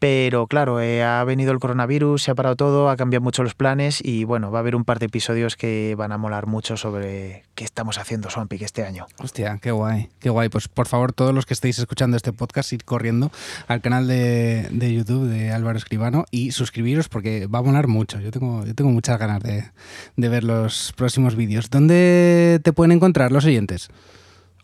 pero 0.00 0.46
claro, 0.46 0.80
eh, 0.80 1.04
ha 1.04 1.22
venido 1.24 1.52
el 1.52 1.58
coronavirus, 1.58 2.22
se 2.22 2.30
ha 2.30 2.34
parado 2.34 2.56
todo, 2.56 2.88
ha 2.88 2.96
cambiado 2.96 3.22
mucho 3.22 3.42
los 3.42 3.54
planes 3.54 4.00
y 4.02 4.24
bueno, 4.24 4.50
va 4.50 4.58
a 4.58 4.60
haber 4.60 4.74
un 4.74 4.86
par 4.86 4.98
de 4.98 5.06
episodios 5.06 5.56
que 5.56 5.94
van 5.96 6.10
a 6.10 6.16
molar 6.16 6.46
mucho 6.46 6.78
sobre 6.78 7.44
qué 7.54 7.64
estamos 7.64 7.98
haciendo 7.98 8.30
Swampik 8.30 8.62
este 8.62 8.82
año. 8.82 9.06
Hostia, 9.18 9.58
qué 9.60 9.70
guay, 9.70 10.08
qué 10.18 10.30
guay. 10.30 10.48
Pues 10.48 10.68
por 10.68 10.88
favor, 10.88 11.12
todos 11.12 11.34
los 11.34 11.44
que 11.44 11.52
estéis 11.52 11.78
escuchando 11.78 12.16
este 12.16 12.32
podcast, 12.32 12.72
ir 12.72 12.84
corriendo 12.84 13.30
al 13.68 13.82
canal 13.82 14.08
de, 14.08 14.68
de 14.70 14.94
YouTube 14.94 15.28
de 15.28 15.52
Álvaro 15.52 15.76
Escribano 15.76 16.24
y 16.30 16.52
suscribiros 16.52 17.10
porque 17.10 17.46
va 17.46 17.58
a 17.58 17.62
molar 17.62 17.86
mucho. 17.86 18.20
Yo 18.20 18.30
tengo, 18.30 18.64
yo 18.64 18.74
tengo 18.74 18.90
muchas 18.90 19.18
ganas 19.18 19.42
de, 19.42 19.70
de 20.16 20.28
ver 20.30 20.44
los 20.44 20.94
próximos 20.96 21.36
vídeos. 21.36 21.68
¿Dónde 21.68 22.58
te 22.64 22.72
pueden 22.72 22.92
encontrar 22.92 23.32
los 23.32 23.44
oyentes? 23.44 23.90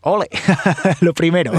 ¡Ole! 0.09 0.29
Lo 1.01 1.13
primero. 1.13 1.51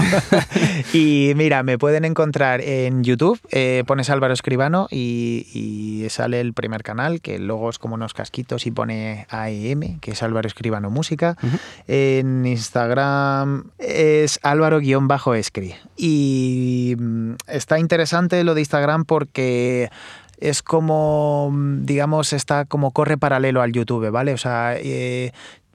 y 0.93 1.33
mira, 1.35 1.61
me 1.61 1.77
pueden 1.77 2.03
encontrar 2.03 2.61
en 2.61 3.03
YouTube, 3.03 3.39
eh, 3.51 3.83
pones 3.85 4.09
Álvaro 4.09 4.33
Escribano 4.33 4.87
y, 4.89 5.45
y, 5.53 6.09
sale 6.09 6.41
el 6.41 6.53
primer 6.53 6.81
canal, 6.81 7.21
que 7.21 7.37
luego 7.37 7.69
es 7.69 7.77
como 7.77 7.93
unos 7.93 8.15
casquitos 8.15 8.65
y 8.65 8.71
pone 8.71 9.27
AEM, 9.29 9.99
que 9.99 10.11
es 10.11 10.23
Álvaro 10.23 10.47
Escribano 10.47 10.89
Música. 10.89 11.37
Uh 11.43 11.45
-huh. 11.45 11.59
En 11.87 12.45
Instagram 12.47 13.65
es 13.77 14.39
Álvaro-Escri. 14.41 15.75
Y 15.95 16.95
mm, 16.97 17.33
está 17.49 17.77
interesante 17.77 18.43
lo 18.43 18.55
de 18.55 18.61
Instagram 18.61 19.05
porque 19.05 19.91
es 20.39 20.63
como, 20.63 21.51
digamos, 21.53 22.33
está 22.33 22.65
como 22.65 22.91
corre 22.91 23.17
paralelo 23.19 23.61
al 23.61 23.73
YouTube, 23.73 24.09
¿vale? 24.09 24.33
O 24.33 24.37
sea, 24.37 24.75
eh, 24.75 25.33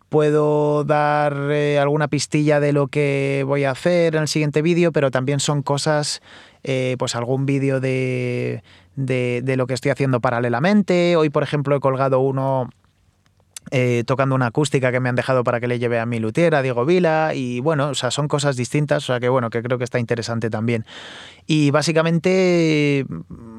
puedo 0.08 0.84
dar 0.84 1.50
eh, 1.50 1.78
alguna 1.78 2.08
pistilla 2.08 2.60
de 2.60 2.72
lo 2.72 2.88
que 2.88 3.44
voy 3.46 3.64
a 3.64 3.72
hacer 3.72 4.14
en 4.14 4.22
el 4.22 4.28
siguiente 4.28 4.62
vídeo, 4.62 4.92
pero 4.92 5.10
también 5.10 5.40
son 5.40 5.62
cosas, 5.62 6.22
eh, 6.62 6.96
pues 6.98 7.14
algún 7.16 7.46
vídeo 7.46 7.80
de, 7.80 8.62
de, 8.96 9.56
lo 9.56 9.66
que 9.66 9.74
estoy 9.74 9.90
haciendo 9.90 10.20
paralelamente. 10.20 11.16
Hoy, 11.16 11.30
por 11.30 11.42
ejemplo, 11.42 11.76
he 11.76 11.80
colgado 11.80 12.20
uno 12.20 12.70
eh, 13.70 14.04
tocando 14.06 14.34
una 14.34 14.46
acústica 14.46 14.92
que 14.92 15.00
me 15.00 15.08
han 15.08 15.16
dejado 15.16 15.42
para 15.42 15.58
que 15.58 15.66
le 15.66 15.78
lleve 15.78 15.98
a 15.98 16.06
mi 16.06 16.20
lutiera, 16.20 16.62
Diego 16.62 16.84
Vila, 16.84 17.32
y 17.34 17.60
bueno, 17.60 17.88
o 17.88 17.94
sea, 17.94 18.10
son 18.10 18.28
cosas 18.28 18.56
distintas, 18.56 19.04
o 19.04 19.06
sea 19.06 19.20
que 19.20 19.28
bueno, 19.28 19.50
que 19.50 19.62
creo 19.62 19.78
que 19.78 19.84
está 19.84 19.98
interesante 19.98 20.50
también. 20.50 20.84
Y 21.46 21.70
básicamente 21.70 23.06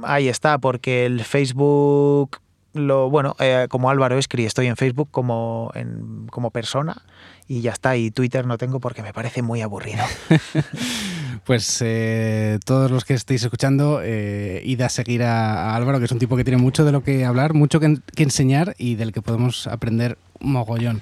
ahí 0.03 0.29
está, 0.29 0.59
porque 0.59 1.05
el 1.05 1.23
Facebook 1.23 2.37
lo 2.75 3.09
bueno, 3.09 3.35
eh, 3.39 3.67
como 3.69 3.89
Álvaro 3.89 4.17
Escri, 4.17 4.45
estoy 4.45 4.67
en 4.67 4.75
Facebook 4.75 5.07
como, 5.09 5.71
en, 5.75 6.27
como 6.29 6.51
persona 6.51 7.03
y 7.47 7.61
ya 7.61 7.71
está. 7.71 7.95
Y 7.95 8.11
Twitter 8.11 8.45
no 8.45 8.57
tengo 8.57 8.79
porque 8.79 9.01
me 9.01 9.13
parece 9.13 9.41
muy 9.41 9.61
aburrido. 9.61 10.03
pues 11.45 11.81
eh, 11.83 12.59
todos 12.65 12.91
los 12.91 13.05
que 13.05 13.13
estéis 13.13 13.43
escuchando, 13.43 14.01
eh, 14.03 14.61
id 14.65 14.81
a 14.81 14.89
seguir 14.89 15.23
a, 15.23 15.73
Álvaro, 15.75 15.99
que 15.99 16.05
es 16.05 16.11
un 16.11 16.19
tipo 16.19 16.35
que 16.35 16.43
tiene 16.43 16.61
mucho 16.61 16.83
de 16.83 16.91
lo 16.91 17.01
que 17.01 17.23
hablar, 17.23 17.53
mucho 17.53 17.79
que, 17.79 17.97
que 18.13 18.23
enseñar 18.23 18.75
y 18.77 18.95
del 18.95 19.13
que 19.13 19.21
podemos 19.21 19.67
aprender 19.67 20.17
mogollón. 20.41 21.01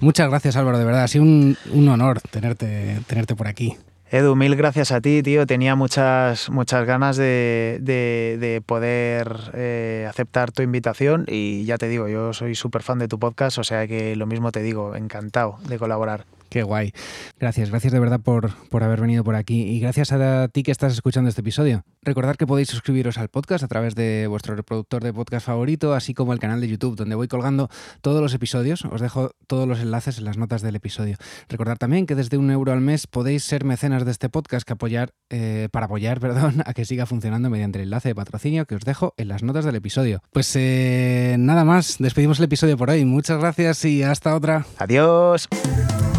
Muchas 0.00 0.28
gracias 0.28 0.56
Álvaro, 0.56 0.78
de 0.78 0.84
verdad, 0.84 1.04
ha 1.04 1.08
sido 1.08 1.24
un, 1.24 1.56
un 1.72 1.88
honor 1.88 2.20
tenerte, 2.30 3.00
tenerte 3.06 3.34
por 3.36 3.46
aquí. 3.46 3.76
Edu, 4.10 4.36
mil 4.36 4.56
gracias 4.56 4.90
a 4.90 5.02
ti, 5.02 5.22
tío. 5.22 5.46
Tenía 5.46 5.74
muchas, 5.74 6.48
muchas 6.48 6.86
ganas 6.86 7.18
de, 7.18 7.78
de, 7.82 8.38
de 8.40 8.62
poder 8.62 9.50
eh, 9.52 10.06
aceptar 10.08 10.50
tu 10.50 10.62
invitación 10.62 11.26
y 11.28 11.66
ya 11.66 11.76
te 11.76 11.88
digo, 11.88 12.08
yo 12.08 12.32
soy 12.32 12.54
súper 12.54 12.82
fan 12.82 12.98
de 12.98 13.08
tu 13.08 13.18
podcast, 13.18 13.58
o 13.58 13.64
sea 13.64 13.86
que 13.86 14.16
lo 14.16 14.24
mismo 14.24 14.50
te 14.50 14.62
digo, 14.62 14.94
encantado 14.94 15.58
de 15.68 15.78
colaborar. 15.78 16.24
Qué 16.48 16.62
guay. 16.62 16.92
Gracias, 17.38 17.70
gracias 17.70 17.92
de 17.92 18.00
verdad 18.00 18.20
por, 18.20 18.54
por, 18.68 18.82
haber 18.82 19.00
venido 19.00 19.22
por 19.24 19.34
aquí 19.34 19.62
y 19.62 19.80
gracias 19.80 20.12
a 20.12 20.48
ti 20.48 20.62
que 20.62 20.70
estás 20.70 20.92
escuchando 20.94 21.28
este 21.28 21.42
episodio. 21.42 21.84
Recordad 22.02 22.36
que 22.36 22.46
podéis 22.46 22.68
suscribiros 22.68 23.18
al 23.18 23.28
podcast 23.28 23.64
a 23.64 23.68
través 23.68 23.94
de 23.94 24.26
vuestro 24.28 24.56
reproductor 24.56 25.02
de 25.02 25.12
podcast 25.12 25.46
favorito, 25.46 25.92
así 25.92 26.14
como 26.14 26.32
el 26.32 26.38
canal 26.38 26.60
de 26.60 26.68
YouTube, 26.68 26.96
donde 26.96 27.14
voy 27.14 27.28
colgando 27.28 27.68
todos 28.00 28.22
los 28.22 28.32
episodios. 28.32 28.84
Os 28.86 29.00
dejo 29.00 29.32
todos 29.46 29.68
los 29.68 29.80
enlaces 29.80 30.18
en 30.18 30.24
las 30.24 30.38
notas 30.38 30.62
del 30.62 30.76
episodio. 30.76 31.16
Recordad 31.48 31.76
también 31.76 32.06
que 32.06 32.14
desde 32.14 32.38
un 32.38 32.50
euro 32.50 32.72
al 32.72 32.80
mes 32.80 33.06
podéis 33.06 33.44
ser 33.44 33.64
mecenas 33.64 34.04
de 34.04 34.10
este 34.10 34.28
podcast 34.28 34.66
que 34.66 34.72
apoyar, 34.72 35.10
eh, 35.30 35.68
para 35.70 35.86
apoyar 35.86 36.20
perdón, 36.20 36.62
a 36.64 36.72
que 36.72 36.84
siga 36.84 37.06
funcionando 37.06 37.50
mediante 37.50 37.78
el 37.78 37.84
enlace 37.84 38.08
de 38.08 38.14
patrocinio 38.14 38.66
que 38.66 38.74
os 38.74 38.84
dejo 38.84 39.14
en 39.16 39.28
las 39.28 39.42
notas 39.42 39.64
del 39.64 39.74
episodio. 39.74 40.22
Pues 40.32 40.50
eh, 40.56 41.36
nada 41.38 41.64
más, 41.64 41.96
despedimos 41.98 42.38
el 42.38 42.46
episodio 42.46 42.76
por 42.76 42.90
hoy. 42.90 43.04
Muchas 43.04 43.38
gracias 43.38 43.84
y 43.84 44.02
hasta 44.02 44.34
otra. 44.34 44.66
Adiós. 44.78 45.48